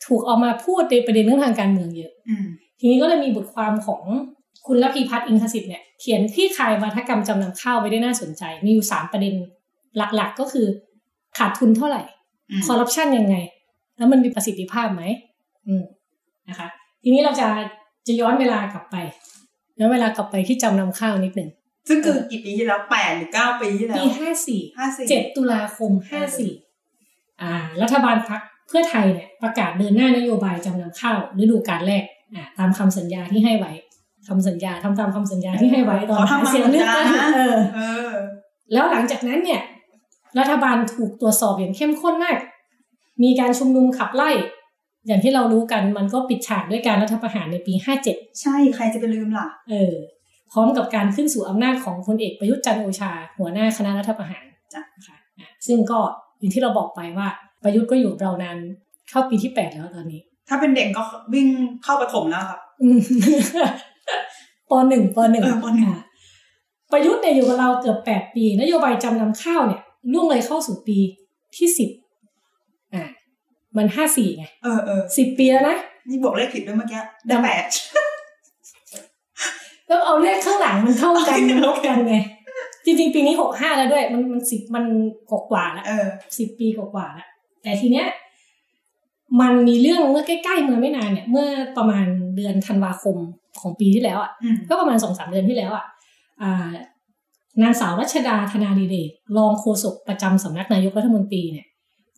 [0.05, 2.45] ถูกเอามาพูดในประเด็นเรื่องทางการเมืองเยอะอืม
[2.79, 4.01] ทีนี้ก็เลยมีบทความของ
[4.67, 9.35] คุณระพีพัฒน์อินทสิทธิ์เนี่ยเขียนที่คลายวัฒกรรมจำนำข้าวไว้ได้น่าสนใจ มีอยู่สามประเด็น
[9.97, 10.67] หลักๆ ก็คือ
[11.37, 12.03] ขาดทุนเท่าไหร่
[12.49, 13.35] อืมคอร์รัปชันยังไง
[13.97, 15.03] แล้วมันมีประสิทธิภาพไหม
[15.67, 15.83] อืม
[16.49, 16.67] นะคะ
[17.03, 17.47] ทีนี้เราจะ
[18.07, 18.95] จะย้อนเวลากลับไป
[19.79, 21.49] ย้อนเวลากลับไปที่จำนำข้าวนิดหนึ่ง
[21.87, 26.51] ซึ่งคือกี่ปีที่แล้วแปดหรือเก้าปีที่แล้วปีห้าสี่ห้าสิบเจ็ดตุลาคมห้าสี่
[27.41, 32.03] อ่า รัฐบาลพักเพื่อไทยเนี่ยประกาศเดินหน้านโยบายจำนำข้าวฤดูกาลแรก
[32.35, 33.71] อ่าตามคำสัญญาที่ให้ไว้
[34.27, 37.79] คำสัญญาทำตามคำสัญญาที่ให้ไว้ตอนเขาหาทำมาเสียงเลือกตั้งสัญญานะเออเอ
[38.11, 38.13] อ
[38.73, 39.61] แล้วหลังจากนั้นเนี่ย
[40.39, 42.37] รัฐบาลถูกตรวจสอบอย่างเข้มข้นมาก
[43.23, 44.31] มีการชุมนุมขับไล่
[45.07, 49.93] อย่างที่เรารู้กันมันก็ปิดฉากด้วยการรัฐประหารในปีห้าเจ็ดใช่ใครจะไปลืมล่ะ เออ
[50.51, 55.99] พร้อมกับการขึ้นสู่อำนาจของพลเอกประยุทธ์จันทร์โอชา หัวหน้าคณะรัฐประหารจ้ะค่ะอะซึ่งก็
[56.39, 57.27] อย่างที่เราบอกไปว่า
[57.63, 58.57] ประยุทธ์ก็อยู่กับเรานาน
[59.09, 61.47] เข้าปีที่แปดแล้วตอนนี้ ถ้าเป็นเด็กก็วิ่ง
[61.83, 62.99] เข้าประถมแล้วครับอืม
[64.69, 66.05] ปหนึ่งปหนึ่งเออปหนึ่งอะ
[66.91, 70.97] ประยุทธ์เนี่ยอยู่กับเราเกือบแปดปี นโยบายจำนำข้าวเนี่ยล่วงเลยเข้าสู่ปี
[71.57, 72.04] ที่สิบอ่า
[73.77, 75.77] มันห้าสี่ไง เออเออสิบปีแล้วนะ
[76.09, 77.65] นี่บวกเลขผิดด้วยเมื่อกี้ได้แปด
[79.87, 82.15] แล้วเอาเลขข้างหลังมันเข้ากันโอเคมันลบกันไง
[82.85, 84.85] จริงๆ ปีนี้หกห้าแล้วด้วย มันมันสิบมัน
[85.31, 86.07] กกว่าแล้วเออ
[86.37, 87.27] สิบปีกว่าๆแล้ว
[87.61, 88.07] แต่ทีเนี้ย
[89.41, 93.17] มันมีเรื่องเมื่อใกล้ๆเมื่อไม่นานเนี่ย เมื่อประมาณเดือนธันวาคม
[93.59, 95.85] ของปีที่แล้วอะอืมก็ประมาณสองสามเดือนที่แล้วอะ
[96.41, 96.69] อ่า
[97.61, 101.67] นางสาวรัชดาธนาดีเดชรองโฆษกประจำสำนักนายกรัฐมนตรีเนี่ย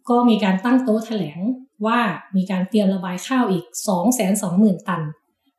[0.10, 1.40] ก็มีการตั้งโต๊ะแถลง
[1.86, 2.00] ว่า
[2.36, 5.02] มีการเตรียมระบายข้าวอีกสองแสนสองหมื่นตัน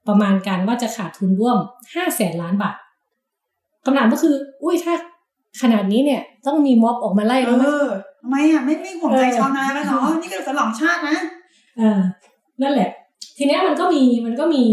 [0.09, 1.59] ประมาณการว่าจะขาดทุนร่วม
[1.95, 2.77] ห้าแสนล้านบาท
[3.85, 4.95] คำถามก็คือ อุ้ยถ้า
[5.63, 7.87] ขนาดนี้เนี่ยต้องมีม็อบออกมาไล่เอแล้วไหมอ
[8.21, 11.17] ทำไมอะไม่ไม่ห่วงใจชาวนากันเหรอนี่ก็สลองชาตินะ
[11.81, 12.01] อ่า
[12.63, 12.91] นั่นแหละ
[13.37, 14.65] ทีเนี้ยมันก็มีมันก็มี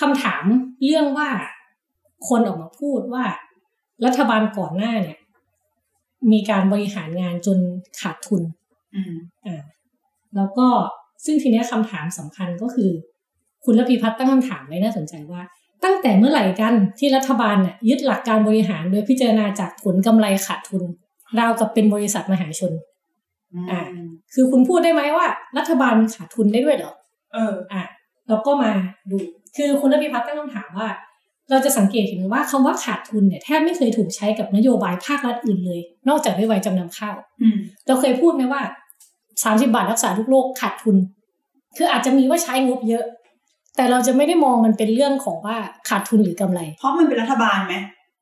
[0.00, 0.42] คำถาม
[0.84, 1.28] เรื่องว่า
[2.28, 3.24] คนออกมาพูดว่า
[4.04, 5.18] รัฐบาลก่อนหน้าเนี่ย
[6.32, 7.58] มีการบริหารงานจน
[8.00, 8.42] ขาดทุน
[8.94, 9.14] อืม
[9.46, 9.62] อ่า
[10.36, 10.66] แล้วก็
[11.24, 12.90] ซึ่งทีเนี้ยคำถามสำคัญก็คือ
[13.64, 15.42] คุณระพีพัฒน์ตั้งคำถามไว้น่าสนใจว่า
[15.84, 20.82] ตั้งแต่เมื่อไหร่กันที่รัฐบาลเนี่ยยึดหลักการบริหารโดยพิจารณาจากผลกำไรขาดทุน
[21.38, 22.72] ราวกับเป็นบริษัทมหาชน
[23.70, 23.80] อ่า
[24.34, 25.26] คือคุณพูดได้ไหมว่า
[25.58, 26.92] รัฐบาลขาดทุนได้ด้วยเหรอ
[27.32, 27.82] เอออะ
[28.28, 28.72] เราก็มา
[29.10, 29.16] ดู
[29.56, 30.88] คือคุณระพีพัฒน์ตั้งคำถามว่า
[31.50, 37.56] เราจะสังเกตเห็นว่าคำว่าขาดทุนเนี่ยแทบไม่เคยถูกใช้กับนโยบายภาครัฐอื่นเลย นอกจากนโยบายจำนำข้าวอืม
[37.86, 38.62] เราเคยพูดไหมว่า
[39.44, 40.96] สามสิบาทรักษาทุกโรคขาดทุน
[41.76, 43.04] คืออาจจะมีว่าใช้งบเยอะ
[43.76, 45.56] แต่เราจะไม่ได้มองมันเป็นเรื่องของว่า
[45.88, 47.74] ขาดทุนหรือกำไร เพราะมันเป็นรัฐบาลไหม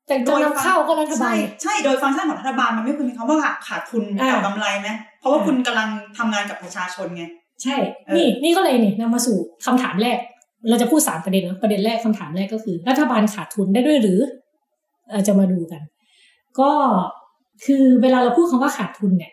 [0.07, 3.37] แต่จำนำข้าวก็รัฐบาลใช่ใช่โดยฟังก์ชันของรัฐบาลมันไม่ควรมีคำว่า
[3.67, 7.23] ขาดทุนอ่ากับกำไรไหมเพราะว่าอ่าคุณกำลังทำงานกับประชาชนไง
[7.63, 10.17] ใช่เออนี่นี่ก็เลยนี่นำมาสู่คำถามแรก
[10.69, 14.19] เราจะพูดสามประเด็นนะประเด็นแรกคำถามแรกก็คือ รัฐบาลขาดทุนได้ด้วยหรือ
[15.11, 15.81] เราจะมาดูกัน
[16.59, 16.71] ก็
[17.65, 19.31] คือเวลาเราพูดคำว่าขาดทุนเนี่ย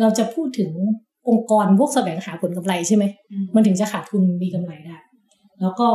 [0.00, 0.70] เราจะพูดถึง
[1.28, 4.96] องค์กรพวกแสวงหาผลกำไรใช่ไหมอืมมันถึงจะขาดทุนมีกำไรได้
[5.60, 5.88] แล้วก็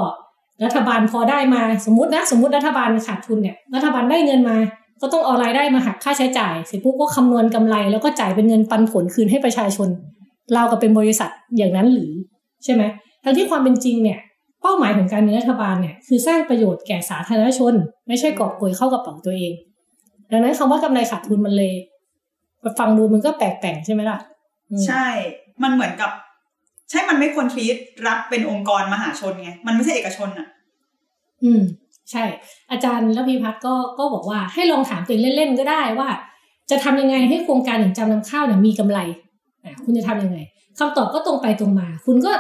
[0.64, 4.58] รัฐบาลพอได้มาสมมตินะ สมมติรัฐบาลขาดทุนเนี่ยรัฐบาลได้เงินมา
[5.02, 9.90] ก็ต้องเอารายได้มาหักค่าใช้จ่าย เสร็จปุ๊บก็คำนวณกำไร แล้วก็จ่ายเป็นเงินปันผลคืนให้ประชาชน
[10.54, 12.12] เรากับเป็นบริษัทอย่างนั้นหรือ
[12.64, 12.84] ใช่ไหม
[13.24, 14.20] ทั้งที่ความเป็นจริงเนี่ย
[14.62, 17.74] เป้าหมายของการมีรัฐบาลเนี่ยคือสร้างประโยชน์แก่สาธารณชน
[18.08, 19.54] ไม่ใช่กอบโกยเข้ากระเป๋าตัวเอง
[20.32, 21.74] ดังนั้นคำว่ากำไรขาดทุนมันเลย
[22.80, 24.18] ฟังดูมันก็แปลกๆใช่ไหมล่ะ
[24.72, 25.06] อืมใช่
[25.64, 26.12] มันเหมือนกับ
[26.90, 27.64] ใช่มันไม่ควรที
[28.08, 30.48] รัฐเป็นองค์กรมหาชนไง มันไม่ใช่เอกชนอะ
[31.44, 31.62] อืม
[32.12, 32.24] ใช่
[32.72, 36.10] อาจารย์ระพีพัฒน์ก็ก็บอกว่าให้ลองถามตัวเองเล่นๆก็ได้ว่า
[36.72, 39.00] จะทำยังไงให้โครงการอย่างจำนำข้าวเนี่ยมีกำไร
[39.66, 40.40] อะคุณจะทำยังไง
[40.80, 42.32] คำตอบก็ตรงไปตรงมา คุณก็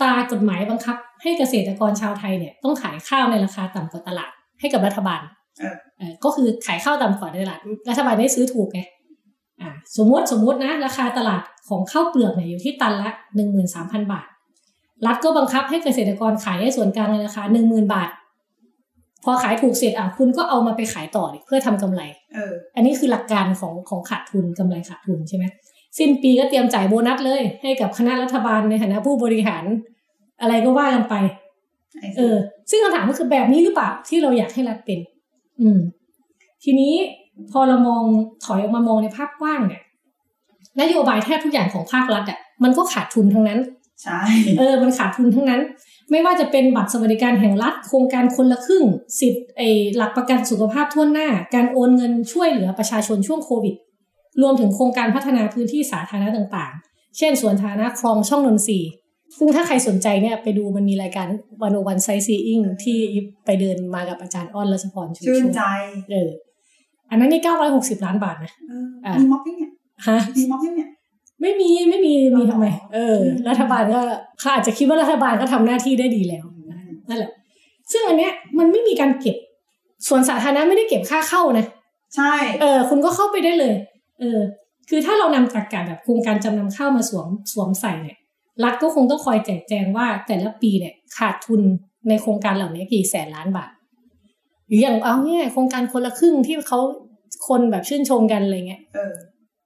[0.00, 4.30] ตรากฎหมายบังคับ ให้เกษตรกรชาวไทยเนี่ยต้องขายข้าวในราคาต่ำกว่าตลาด
[4.60, 5.20] ให้กับรัฐบาล
[5.60, 8.80] เออเออก็คือขายข้าวต่ำกว่าตลาดรัฐบาลได้ซื้อถูกไง
[9.60, 14.26] อ่าสมมติสมมตินะ ราคาตลาดของข้าวเปลือกเนี่ยอยู่ที่ตันละหนึ่งหมื่นสามพันบาท
[15.06, 18.08] รัฐก็บังคับให้เกษตรกรขายให้ส่วนกลางในราคาหนึ่งหมื่นบาท
[19.24, 22.02] พอขายถูกเสร็จอะคุณก็เอามาไปขายต่อดิเพื่อทำกำไร
[22.34, 25.44] เอออันนี้คือหลักการของของขาดทุนกำไรขาดทุนใช่ไหม
[25.98, 29.64] สิ้นปีก็เตรียมจ่ายโบนัสเลย ให้กับคณะรัฐบาลในฐานะผู้บริหาร
[30.40, 31.14] อะไรก็ว่ากันไป
[32.00, 32.36] ไอ้เออ
[32.70, 34.98] ซึ่งคำถามก็คือแบบนี้หรือเปล่าที่เราอยากให้รัฐเป็น
[35.60, 35.80] อืม
[36.64, 36.94] ทีนี้
[37.52, 38.04] พอเรามอง
[38.44, 39.82] ถอยออกมามองในภาพกว้างเนี่ย
[40.80, 43.60] นโยบายแทบทุกอย่างของภาครัฐอะมันก็ขาดทุนทั้งนั้น
[44.02, 44.20] ใช่
[44.58, 45.60] เออ มันขาดทุนทั้งนั้น
[46.10, 48.84] ไม่ว่าจะเป็นบัตรสวัสดิการแห่งรัฐ โครงการคนละครึ่ง
[49.20, 49.62] สิทธิ์ไอ
[49.96, 53.74] หลักประกันสุขภาพทั่วหน้า การโอนเงินช่วยเหลือประชาชนช่วงโควิด
[54.42, 58.90] รวมถึงโครงการพัฒนาพื้นที่สาธารณะต่างๆ เช่นสวนสาธารณะคลองช่องนนทรีย์
[59.38, 61.26] ซึ่งถ้าใครสนใจเนี่ยไปดูมันมีรายการ
[61.62, 62.98] วันโอวันไซซีอิงที่
[63.44, 65.62] ไปเดินมากับอาจารย์อ้อนรัชพรชูชื่นชูใจ
[66.10, 66.30] เออ
[67.10, 69.70] อันนั้นนี่เก้าร้อยหกสิบล้านบาทนะเอออะมีม็อบยังเนี่ย
[70.08, 70.88] ฮะมีม็อบยังเนี่ย
[71.40, 74.00] ไม่มีไม่มีมีทำไม เอออืมรัฐบาลก็
[74.38, 76.44] เขาอาจจะคิดว่ารัฐบาลก็ทำหน้าที่ได้ดีแล้ว
[77.08, 77.30] นั่นแหละ
[77.92, 79.36] ซึ่งอันเนี้ยมันไม่มีการเก็บ
[80.08, 81.66] ส่วนสาธารณะไม่ได้เก็บค่าเข้านะ
[82.16, 83.74] ใช่ เออ คุณก็เข้าไปได้เลย
[84.20, 84.40] เออ
[84.88, 88.18] คือถ้าเรานำตรรกะแบบโครงการจำนำข้าวมาสวมสวมใส่เนี่ย
[88.64, 91.60] รัฐก็คงต้องคอยแจกแจงว่าแต่ละปีเนี่ยขาดทุน
[92.08, 93.70] ในโครงการเหล่านี้กี่แสนล้านบาท
[94.66, 96.80] หรืออย่างเอาเนี่ยโครงการคนละครึ่งที่เขา
[97.48, 99.14] คนแบบชื่นชมกันอะไรเงี้ย เออ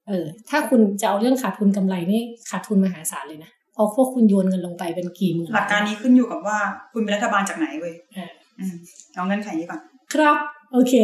[0.08, 6.58] เออ ถ้าคุณจะเอาเรื่องขาดทุนกำไรนี่ขาดทุนมหาศาลเลยนะเพราะพวกคุณโยนเงินลงไปเป็นกี่หมื่นหลักการนี้ขึ้นอยู่กับว่า
[6.92, 8.74] คุณเป็นรัฐบาลจากไหนเว้ยอ่าอืม
[9.14, 9.80] เอาเงื่อนไขนี้ก่อน
[10.12, 10.36] ครับ
[10.72, 10.94] โอเค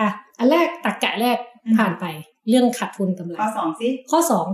[0.00, 2.04] อะ อันแรกตักกะแรกอืมผ่านไป
[2.48, 4.46] เรื่องขาดทุนกำไร ข้อสองสิ ข้อสอง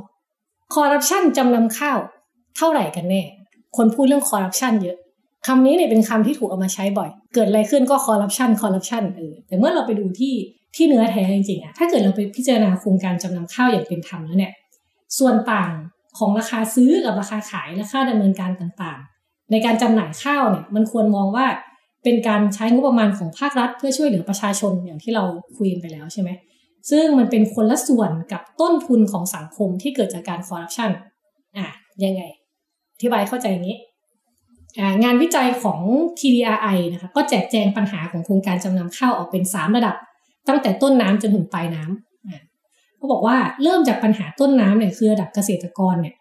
[0.75, 1.99] คอร์รัปชันจำนำข้าว
[2.57, 3.23] เท่าไหร่กันแน่
[3.77, 4.97] คนพูดเรื่องคอร์รัปชันเยอะ
[5.47, 10.35] คำนี้เนี่ยเป็นคำที่ถูกเอามาใช้บ่อย เกิดอะไรขึ้นก็คอร์รัปชันคอร์รัปชันเออแต่เมื่อเราไปดูที่
[10.77, 14.53] ที่เนื้อแท้จริงๆอะถ้าเกิดเราไปพิจารณาโครงการจำนำข้าวอย่างเป็นธรรมแล้วเนี่ย
[15.19, 15.71] ส่วนต่าง
[16.19, 21.47] ของราคาซื้อกับราคาขายและค่าดำเนินการต่างๆ ในการจำหน่ายข้าวเนี่ยมันควรมองว่า
[22.05, 25.25] เป็นการใช้งบประมาณของภาครัฐ เพื่อช่วยเหลือประชาชนอย่างที่เรา
[25.57, 26.31] คุยไปแล้วใช่ไหม
[26.91, 30.91] ซึ่งมันเป็นคนละส่วนกับต้นทุนของสังคมที่เกิดจากการคอร์รัปชัน
[31.57, 31.69] อะ
[32.05, 32.23] ยังไง
[33.03, 33.79] ธิบายเข้าใจอย่างนี้
[34.79, 35.81] อ่างานวิจัยของ
[36.19, 39.95] TDRI นะคะก็แจกแจงปัญหาของโครงการจำนำข้าวออกเป็น 3 ระดับ
[40.49, 42.43] ตั้งแต่ต้นน้ำจนถึงปลายน้ำอะ
[42.97, 46.15] เขาบอกว่าเริ่มจากปัญหาต้นน้ำเนี่ยคือระดับเกษตรกรเนี่ย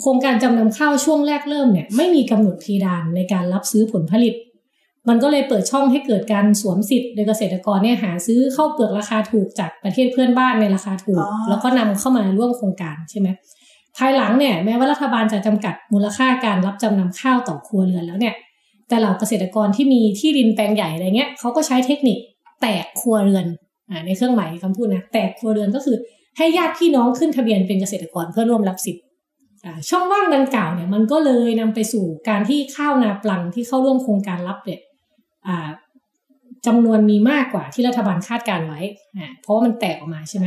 [0.00, 4.34] โครงการจำนำข้าวช่วงแรกเริ่มเนี่ยไม่มีกำหนดเพดานในการรับซื้อผลผลิต
[5.08, 13.28] มันก็เลยเปิดช่องให้เกิดการสวมสิทธิ์โดยเกษตรกรเนี่ยหาซื้อข้าวเปลือกราคาถูกจากประเทศเพื่อนบ้านในราคาถูก แล้วก็นำเข้ามาร่วมโครงการใช่ไหม
[13.96, 18.34] ภายหลังเนี่ยแม้ว่ารัฐบาลจะจำกัดมูลค่าการรับจำนำข้าวต่อครัวเรือนแล้วเนี่ย
[18.88, 22.18] แต่เหล่าเกษตรกรที่มีที่ดินแปลงใหญ่อะไรเงี้ยเขาก็ใช้เทคนิค
[22.62, 23.46] แตกครัวเรือน
[23.90, 25.96] อ่าในเครื่องหมายคำพูดนะแตกครัวเรือนก็คือ
[26.36, 29.04] ให้ญาติพี่น้องขึ้นทะเบียนเป็นเกษตรกรเพื่อร่วมรับสิทธิ์
[29.88, 34.80] ช่องว่างดังกล่าวเนี่ยมันก็เลยนำไปสู่การที่ข้าวนาปลังที่เข้าร่วมโครงการรับเนี่ย
[36.66, 38.80] จำนวนมีมากกว่าที่รัฐบาลคาดการไว้
[39.42, 40.46] เพราะว่ามันแตกออกมาใช่ไหม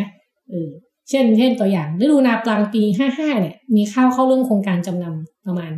[0.49, 0.69] เออ
[1.09, 5.71] เช่น เช่นตัวอย่างฤดูนาปลังปี 55 เนี่ย มีข้าวเข้าร่วมโครงการจำนำประมาณ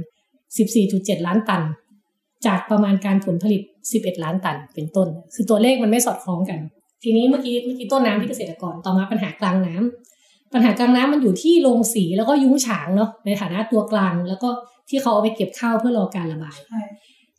[0.60, 1.62] 14.7 ล้านตัน
[2.46, 3.62] จากประมาณการผลผลิต
[3.94, 6.60] 11 ล้านตันเป็นต้น คือตัวเลขมันไม่สอดคล้องกัน
[7.04, 14.50] ทีนี้เมื่อกี้เมื่อกี้ต้นน้ำที่เกษตรกรต่อมาปัญหากลางน้ำปัญหากลางน้ำมันอยู่ที่โรงสีแล้วก็ยุ้งฉางเนาะในฐานะตัวกลาง แล้วก็
[14.90, 16.58] ที่เขาเอาไปเก็บข้าวเพื่อรอการระบาย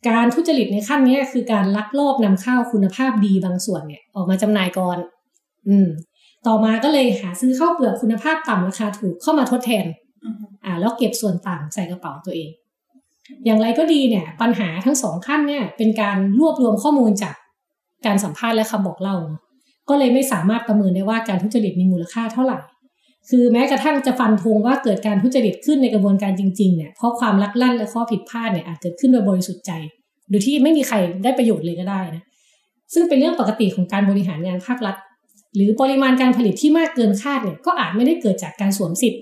[0.07, 4.97] การทุจริตในขั้นนี้คือการลักลอบนำข้าวคุณภาพดีบางส่วนเนี่ย ออกมาจำหน่ายก่อน
[5.69, 5.87] อืม
[6.47, 9.85] ต่อมาก็เลยหาซื้อข้าวเปลือกคุณภาพต่ำราคาถูกเข้ามาทดแทน
[10.65, 12.49] อ่าแล้วเก็บส่วนต่างใส่กระเป๋าตัวเอง
[13.45, 17.35] อย่างไรก็ดีเนี่ย ปัญหาทั้งสองขั้นเนี่ย เป็นการรวบรวมข้อมูลจาก
[18.05, 19.15] การสัมภาษณ์และคำบอกเล่า
[19.89, 22.59] ก็เลยไม่สามารถประเมินได้ว่าการทุจริตมีมูลค่าเท่าไหร่
[23.29, 29.71] คือแม้กระทั่งจะฟันธงว่าเกิดการทุจริตขึ้นในกระบวนการจริงๆเนี่ยเพราะความลักลั่นและข้อผิดพลาดเนี่ยอาจเกิดขึ้นโดยบริสุทธิ์ใจ
[30.29, 32.23] โดยที่ไม่มีใครได้ประโยชน์เลยก็ได้นะ
[32.93, 34.95] ซึ่งเป็นเรื่องปกติของการบริหารงานภาครัฐ
[35.57, 39.21] หรือปริมาณการผลิตที่มากเกินคาดเนี่ยก็อาจไม่ได้เกิดจากการสวมสิทธิ์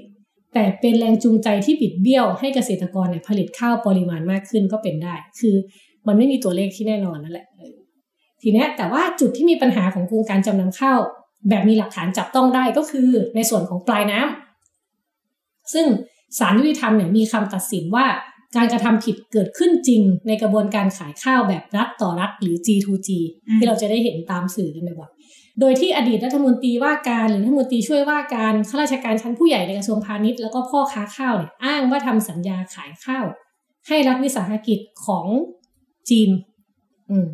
[0.53, 5.55] แต่เป็นแรงจูงใจที่บิดเบี้ยวให้เกษตรกรเนี่ยผลิตข้าวปริมาณมากขึ้นก็เป็นได้ คือ
[6.07, 7.47] มันไม่มีตัวเลขที่แน่นอนนั่นแหละ
[8.41, 10.99] ทีนี้แต่ว่าจุดที่มีปัญหาของโครงการจำนำข้าว
[11.49, 15.85] แบบมีหลักฐานจับต้องได้ก็คือในส่วนของปลายน้ำซึ่ง
[16.39, 18.05] สารยุติธรรมเนี่ยมีคำตัดสินว่า
[18.55, 23.09] การกระทำผิดเกิดขึ้นจริงในกระบวนการขายข้าวแบบรัฐต่อรัฐหรือ G2G
[23.57, 25.11] ที่เราจะได้เห็นตามสื่อกันบ่อย
[25.59, 33.25] โดยที่อดีตรัฐมนตรีว่าการหรือรัฐมนตรีช่วยว่าการข้าราชการชั้นผู้ใหญ่ในกระทรวงพาณิชย์แล้วก็พ่อค้าข้าวเนี่ยอ้างว่าทำสัญญาขายข้าว
[33.87, 35.25] ให้รัฐวิสาหกิจของ
[36.09, 36.29] จีน
[37.09, 37.27] อืม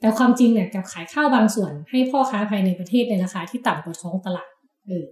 [0.00, 4.48] แต่ความจริงเนี่ยกับขายข้าวบางส่วนให้พ่อค้าภายในประเทศในราคาที่ต่ำกว่าท้องตลาด
[4.86, 5.06] เออ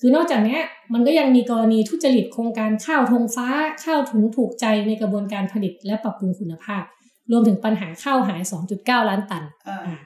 [0.00, 0.58] คือนอกจากนี้
[0.92, 3.48] มันก็ยังมีกรณีทุจริตโครงการข้าวธงฟ้า
[3.84, 6.82] ข้าวถุงถูกใจในกระบวนการผลิตและปรับปรุงคุณภาพ
[7.30, 8.40] รวมถึงปัญหาข้าวหาย
[8.76, 9.98] 2.9 ล้านตันอ่า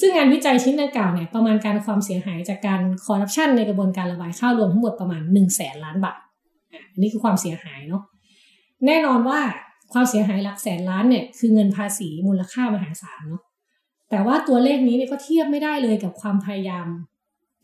[0.00, 6.18] ซึ่งงานวิจัยชิ้นดังกล่าวเนี่ยประมาณการความเสียหายจากการคอร์รัปชันในกระบวนการระบายข้าวรวมทั้งหมดประมาณ1นึ่งแสนล้านบาท
[6.92, 8.02] อันนี้คือความเสียหายเนาะ
[8.86, 9.40] แน่นอนว่า
[9.92, 13.42] ความเสียหายหลักแสนล้านเนี่ยคือเงินภาษีมูลค่ามหาศาลเนาะ
[14.10, 16.86] แต่ว่าตัวเลขนี้เนี่ยก็เทียบไม่ได้เลยกับความพยายาม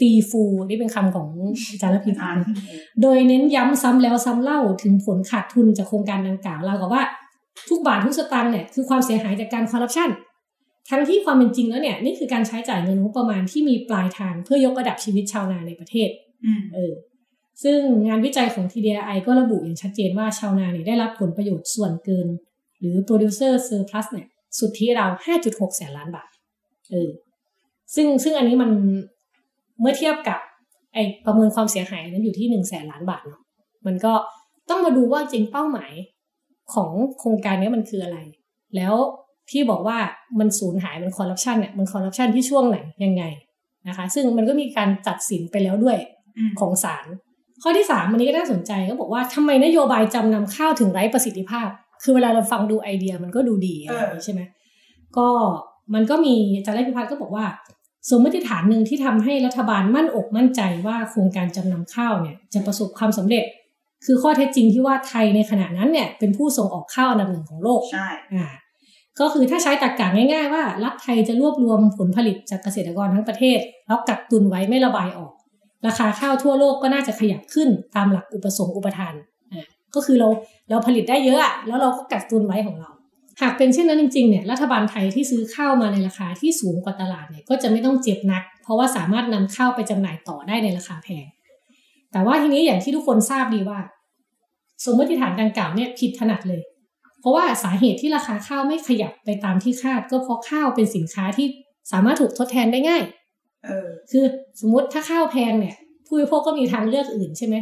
[0.01, 1.29] ตีฟูนี่เป็นคำของ
[1.71, 2.45] อาจารย์พิพัฒน์
[3.03, 7.03] โดยเน้นย้ำซ้ำแล้วซ้ำเล่าถึงผลขาดทุนจากโครงการดังกล่าวเรากับว่า
[7.69, 10.09] ทุกบาททุกสตางค์เนี่ยคือความเสียหายจากการคอร์รัปชัน
[10.91, 16.09] ทั้งที่ความเป็นจริงแล้วเนี่ยนี่คือการใช้จ่ายเงินงบประมาณที่มีปลายทางเพื่อยกระดับชีวิตชาวนาในประเทศ
[16.75, 16.93] เออ
[17.63, 22.29] ซึ่งงานวิจัยของ TDI ก็ระบุอย่างชัดเจนว่าชาวนาเนี่ยได้รับผลประโยชน์ส่วนเกิน
[22.81, 25.07] หรือ producer surplus เนี่ยสุดที่เรา
[25.41, 26.31] 5.6 แสนล้านบาท
[26.91, 27.11] เออ
[27.95, 28.71] ซึ่งซึ่งอันนี้มัน
[29.81, 30.39] เมื่อเทียบกับ
[30.95, 33.43] ไอประเมินความเสียหายนั้นอยู่ที่หนึ่งแสนล้านบาทเนาะ
[33.87, 34.13] มันก็
[34.71, 35.93] ต้องมาดูว่าจริงเป้าหมาย
[36.75, 38.19] ของโครงการนี้มันคืออะไร
[38.77, 38.95] แล้ว
[39.51, 39.99] ที่บอกว่า
[40.39, 43.25] มันสูญหายมันคอร์รัปชันเนี่ยมันคอร์รัปชันที่ช่วงไหนยังไง
[43.89, 45.99] นะคะ ซึ่งมันก็มีการตัดสินไปแล้วด้วย
[46.61, 47.07] ของศาล
[47.63, 51.69] ข้อที่สามอันนี้ก็น่าสนใจก็บอกว่าทำไมนโยบายจำนำข้าวถึงไร้ประสิทธิภาพ
[52.03, 53.75] คือเวลาเราฟังดูไอเดียมันก็ดูดี
[54.25, 54.41] ใช่ไหม
[55.17, 55.29] ก็
[55.95, 57.47] มันก็มีอาจารย์พิพัฒน์ก็บอกว่า
[58.11, 63.45] สมมติฐานหนึ่งที่ทำให้รัฐบาลมั่นอกมั่นใจว่าโครงการจำนำข้าวเนี่ยจะประสบความสำเร็จ
[64.05, 68.47] คือข้อเท็จจริงที่ว่าไทยในขณะนั้นเนี่ยเป็นผู้ส่งออกข้าวอันดับหนึ่งของโลกใช่อ่า
[69.21, 75.33] ก็คือถ้าใช้ตรกกะง่ายๆว่า รัฐไทยจะรวบรวมผลผลิตจากเกษตรกรทั้งประเทศ แล้วกักตุนไว้ไม่ระบายออก
[75.87, 79.15] ราคาข้าวทั่วโลกก็น่าจะขยับขึ้นตามหลักอุปสงค์อุปทาน
[79.53, 80.29] อ่าก็คือเรา
[80.71, 82.91] เราผลิตได้เยอะแล้วเราก็กักตุนไว้ของเรา
[83.43, 91.27] หากเป็นเช่นนั้นจริงๆเนี่ยรัฐบาลไทยที่ซื้อข้าวมาในราคาที่สูงกว่าตลาดเนี่ยก็จะไม่ต้องเจ็บนัก เพราะว่าสามารถนำข้าวไปจำหน่ายต่อได้ในราคาแพง
[92.13, 93.79] แต่ว่าทีนี้อย่างที่ทุกคนทราบดีว่า
[94.85, 96.63] สมมติฐานดังกล่าวเนี่ยผิดถนัดเลย
[97.21, 101.47] เพราะว่าสาเหตุที่ราคาข้าวไม่ขยับไปตามที่คาด ก็เพราะข้าวเป็นสินค้าที่
[101.93, 103.03] สามารถถูกทดแทนได้ง่าย
[103.67, 104.25] เออ คือ
[104.61, 105.77] สมมติถ้าข้าวแพงเนี่ย
[106.07, 107.57] ผู้บริโภคก็มีทางเลือกอื่นใช่ไหม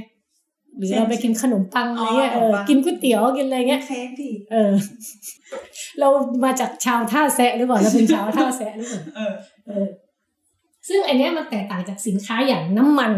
[0.76, 4.72] หรือเราไปกินขนมปังอะไรเงี้ยเออกินก๋วยเตี๋ยวกินอะไรเงี้ยเค้กดิเออ
[6.00, 6.08] เรา
[6.44, 9.34] มาจากชาวท่าแซะหรือเปล่าเราเป็นชาวท่าแซะหรือเปล่าเออ
[9.66, 9.88] เออ
[10.88, 13.12] ซึ่งอันนี้มันแตกต่างจากสินค้าอย่างน้ำมัน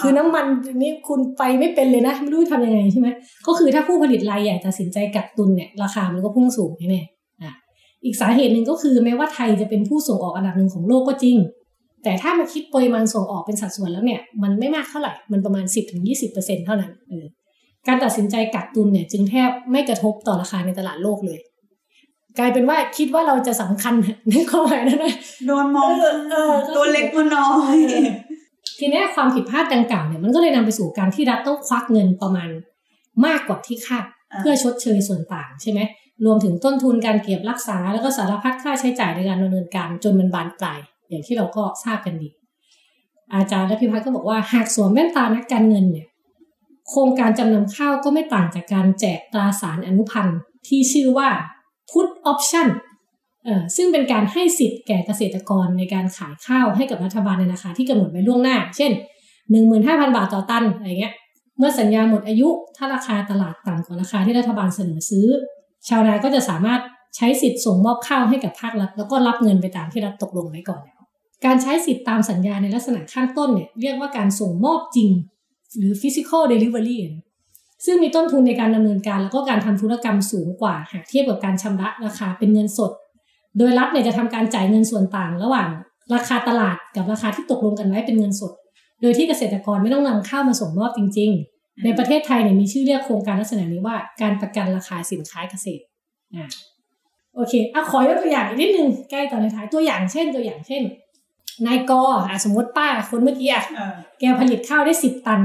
[0.00, 0.46] คือน้ำมัน
[0.82, 3.08] นี่คุณไปไม่เป็นเลยนะ ไม่รู้ทำยังไงใช่ไหม
[3.46, 7.52] ก็คือถ้าผู้ผลิตรายใหญ่ตัดสินใจกักตุนเนี่ยราคามันก็พุ่งสูงแน่ๆอะ
[8.04, 11.36] อีกสาเหตุหนึ่งก็คือแม้ว่าไทยจะเป็นผู้ส่งออกอันดับหนึ่งของโลกก็จริง
[12.04, 15.64] แต่ถ้ามาคิดปริมาณส่งออกเป็นสัดส่วนแล้วเนี่ยมันไม่มากเท่าไหร่มันประมาณ
[16.14, 17.26] 10-20%เท่านั้นเออ
[17.86, 21.38] การตัดสินใจกักตุนเนี่ยจึงแทบไม่กระทบต่อราคาในตลาดโลกเลย
[22.38, 23.94] กลายเป็นว่าคิดว่าเราจะสำคัญ
[24.28, 25.14] ในความหมายนั้นนะ
[25.46, 27.76] โดนมองเออเออก็คือตัวเล็กตัวน้อย
[28.78, 32.50] ทีนี้ความผิดพลาดดังกล่าวเนี่ยมันก็เลยนำไปสู่การที่รัฐต้องควักเงินประมาณ
[33.26, 35.80] มากกว่าที่คาดอ่าเพื่อชดเชยส่วนต่างใช่ไหม
[36.24, 42.28] รวมถึงต้นทุนการเก็บรักษา แล้วก็สารพัดค่าใช้จ่ายในการดำเนินการจนมันบานปลายอย่างที่เราก็ทราบกันดี
[43.34, 46.06] อาจารย์และพิพัฒน์ก็บอกว่าหากสวมแว่นตานักการเงินเนี่ย
[46.88, 51.28] โครงการจำนำข้าวก็ไม่ต่างจากการแจกตราสารอนุพันธ์ที่ชื่อว่า
[51.90, 52.87] put option เอ่อ
[53.76, 58.92] ซึ่งเป็นการให้สิทธิ์แก่เกษตรกรในการขายข้าวให้กับรัฐบาลในราคาที่กำหนดไว้ล่วงหน้า เช่น
[59.54, 61.14] 15,000 บาทต่อตันอะไรเงี้ย
[61.58, 65.26] เมื่อสัญญาหมดอายุถ้าราคาตลาดต่ำกว่าราคาที่รัฐบาลเสนอซื้อ
[65.88, 66.80] ชาวนาก็จะสามารถ
[67.16, 71.00] ใช้สิทธิ์ส่งมอบข้าวให้กับภาครัฐแล้วก็รับเงินไปตามที่รัฐตกลงไว้ก่อนแล้ว
[71.44, 75.10] การใช้สิทธิ์ตามสัญญาในลักษณะข้างต้นเนี่ยเรียกว่าการส่งมอบจริง
[75.78, 76.98] หรือ physical delivery
[77.84, 82.92] ซึ่งมีต้นทุนในการดำเนินการแล้วก็การทำธุรกรรมสูงกว่าหากเทียบกับการชำระราคาเป็นเงินสด
[83.58, 85.68] โดยรัฐเนี่ยจะทำการจ่ายเงินส่วนต่างระหว่าง
[86.14, 88.52] ราคาตลาดกับราคาที่ตกลงกันไว้เป็นเงินสด
[89.02, 95.82] โดยที่เกษตรกรไม่ต้องนำข้าวมาส่งมอบจริง ๆ ในประเทศไทยเนี่ยมีชื่อเรียกโครงการลักษณะนี้ว่าการประกันราคาสินค้าเกษตร
[96.34, 96.46] อ่า
[97.34, 100.82] โอเคอะขอยกตัวอย่างอีกนิดนึงใกล้ตอนท้ายตัวอย่างเช่นตัวอย่างเช่น
[101.66, 101.92] นายก
[102.28, 105.40] อะสมมติป้าคนเมื่อกี้อะเออแกผลิตข้าวได้สิบตัน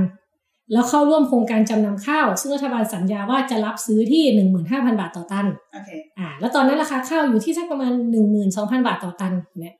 [0.71, 9.76] แล้วเข้าร่วมโครงการจำนำข้าว ซึ่งรัฐบาลสัญญาว่าจะรับซื้อที่หนึ่งหมื่นห้าพันบาทต่อตันโอเคอ่าแล้วตอนนั้นราคาข้าวอยู่ที่สักประมาณหนึ่งหมื่นสองพันบาทต่อตันเนี่ย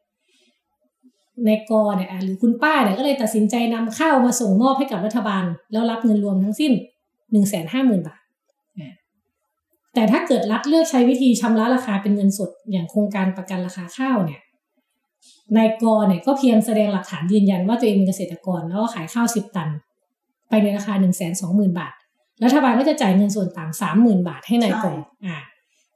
[1.46, 6.72] ในกอเนี่ยอะหรือคุณป้าเนี่ยก็เลยตัดสินใจนำข้าวมาส่งมอบให้กับรัฐบาล แล้วรับเงินรวมทั้งสิ้น
[7.32, 8.19] หนึ่งแสนห้าหมื่นบาท
[8.80, 8.93] อ่า
[9.93, 14.41] แต่ถ้าเกิดรัฐเลือกใช้วิธีชำระราคาเป็นเงินสดอย่างโครงการประกันราคาข้าวเนี่ย
[15.58, 19.69] นายกเนี่ยก็เพียงแสดงหลักฐานยืนยันว่าตัวเองเป็นเกษตรกรแล้วก็ขายข้าวสิบตัน
[20.54, 21.94] ไปในราคาหนึ่งแสนสองหมื่นบาท
[22.44, 24.94] รัฐบาลก็จะจ่ายเงินส่วนต่างสามหมื่นบาทให้นายกใช่
[25.26, 25.38] อ่า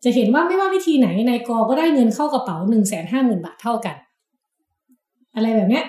[0.03, 3.95] จะเห็นว่าไม่ว่าวิธีไหนนายกก็ได้เงินเข้ากระเป๋าหนึ่งแสนห้าหมื่นบาทเท่ากัน
[5.35, 5.85] อะไรแบบเนี้ย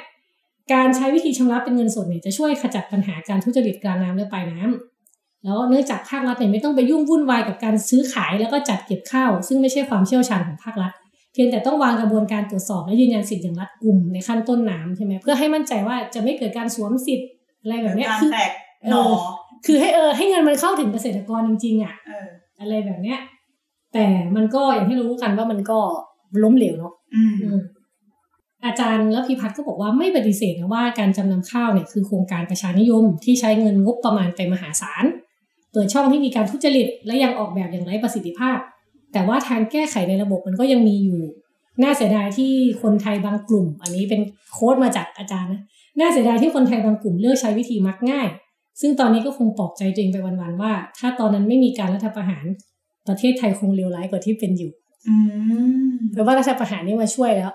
[0.72, 10.92] การใช้วิธีชำระเป็นเงินสดเนี่ยจะช่วยขจัดปัญหาการทุจริตกลางน้ำและปลายน้ำแล้วเนื่องจากภาครัฐเนี่ยไม่ต้องไปยุ่งวุ่นวายกับการซื้อขายแล้วก็จัดเก็บข้าว ซึ่งไม่ใช่ความเชี่ยวชาญของภาครัฐ
[11.32, 17.28] เพียงแต่ต้องวางกระบวนการตรวจสอบและยืนยันสิทธิ์อย่างรัดกุมในขั้นต้นน้ำใช่ไหมเพื่อให้มั่นใจว่าจะไม่เกิดการสวมสิทธิ์
[17.68, 18.50] อะไรแบบเนี้ยการคือแตก
[18.90, 19.04] หนอ
[19.66, 22.28] คือให้เออให้เงินมันเข้าถึงเกษตรกรจริงๆอะเออ
[22.60, 23.18] อะไรแบบเนี้ย
[23.92, 25.78] แต่มันก็อย่างที่รู้กันว่ามันก็
[26.42, 27.62] ล้มเหลวเนาะอืมอืม
[28.64, 35.04] อาจารย์และพิพัฒน์ก็บอกว่าไม่ปฏิเสธนะว่าการจำนำข้าวเนี่ยคือโครงการประชานิยมที่ใช้เงินงบประมาณไปมหาศาล
[35.72, 38.58] เปิดช่องที่มีการทุจริต และยังออกแบบอย่างไร้ประสิทธิภาพ
[39.12, 41.20] แต่ว่าทางแก้ไขในระบบมันก็ยังมีอยู่
[41.82, 42.52] น่าเสียดายที่
[42.82, 44.20] คนไทยบางกลุ่ม อันนี้เป็น
[44.52, 45.62] โค้ดมาจากอาจารย์นะ
[46.00, 48.28] น่าเสียดายที่คนไทยบางกลุ่มเลือกใช้วิธีมักง่าย
[48.80, 52.44] ซึ่งตอนนี้ก็คงปลอบใจตัวเองไปวันๆว่า ถ้าตอนนั้นไม่มีการรัฐประหาร
[53.08, 54.72] ประเทศไทยคงเลวร้ายกว่าที่เป็นอยู่
[55.08, 55.14] อื
[55.90, 57.52] มแปลว่ารัฐประหารนี่มาช่วยแล้ว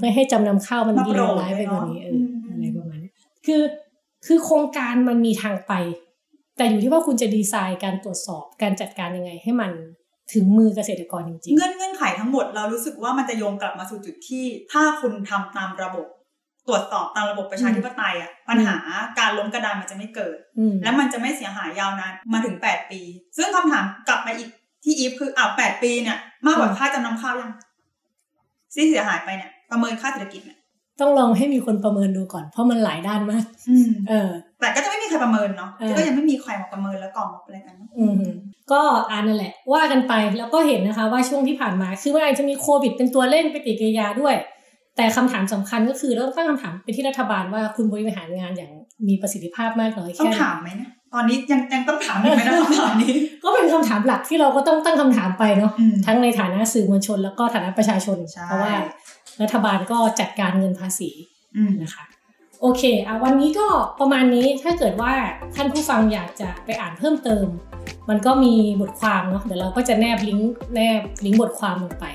[0.00, 3.10] ไม่ให้จำนำข้าวมันมาโปรเลดวร้ายไปกว่านี้เออเนอะอะไรประมาณนี้
[3.46, 3.62] คือ
[4.26, 5.72] คือโครงการมันมีทางไป
[6.56, 9.70] แต่อยู่ที่ว่าคุณจะดีไซน์การตรวจสอบการจัดการยังไง ให้มัน
[10.32, 16.06] ถึงมือเกษตรกรจริงเงื่อนเงื่อนไขทั้งหมดเรารู้สึกว่ามันจะโยงกลับมาสู่จุดที่ ถ้าคุณทำตามระบบ
[16.68, 18.76] ตรวจสอบตามระบบประชาธิปไตยอะปัญหา
[19.18, 23.00] การล้มกระดานมันจะไม่เกิดๆอืมและมันจะไม่เสียหายยาวนานมาถึง 8 ปี
[23.36, 24.48] ซึ่งคำถามกลับมาอีก
[24.84, 27.52] ที่อีฟคืออ้าวแปดปีเนี่ยมากกว่าค่าจำนำข้าวยัง
[28.74, 30.58] ที่เสียหายไปเนี่ยประเมินค่าเศรษฐกิจเนี่ย
[31.00, 38.22] ต้องลองให้มีคนประเมินดูก่อน เพราะมันหลายด้านมากอืมเออ แต่ก็จะไม่มีใครประเมินเนาะเออก็ยังไม่มีใครมาประเมินแล้วกล่องมาอะไรกันเนอะอืม
[38.72, 44.34] ก็อ่านนั่นแหละ ว่ากันไปแล้วก็เห็นนะคะ ว่าช่วงที่ผ่านมาคือมันอาจจะมีโควิดเป็นตัวเล่นปฏิกิริยาด้วย
[44.96, 48.72] แต่คำถามสำคัญก็คือเราต้องตั้งคำถามไปที่รัฐบาลว่าคุณบริหารงานอย่าง
[49.08, 58.74] มีประสิทธิภาพมากน้อยต้องแค่ไหนถามไหมเนี่ยตอนนี้ยังยังต้องถามอยู่ไหมนะคำถามนี้ ก็เป็นคำถามหลักที่เราก็ต้องตั้งคำถามไปเนาะอืมทั้งในฐานะสื่อมวลชน แล้วก็ฐานะประชาชนใช่เพราะว่า
[59.42, 61.10] รัฐบาลก็จัดการเงินภาษี
[61.56, 62.04] อืมนะคะ
[62.62, 63.66] โอเคอะวันนี้ก็
[64.00, 65.12] ประมาณนี้ถ้าเกิดว่า
[65.54, 67.46] ท่านผู้ฟังอยากจะไปอ่านเพิ่มเติม
[68.08, 72.06] มันก็มีบทความเนาะเดี๋ยวเราก็จะแนบลิงก์แนบลิงก์บทความลงไป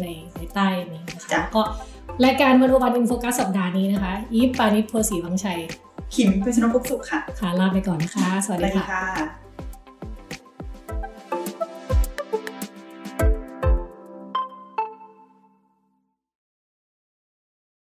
[0.00, 0.06] ใน
[0.36, 1.62] ในใต้นี้นะคะจ้ะแล้วก็
[2.24, 5.60] รายการ One-O-One In Focus สัปดาห์นี้นะคะ อีฟปานิชโพสีวังชัย
[6.14, 9.39] ขิมเป็นชนกพุกสุขค่ะ ค่ะ ลาไปก่อนนะคะ สวัสดีสวัสดีค่ะค่ะ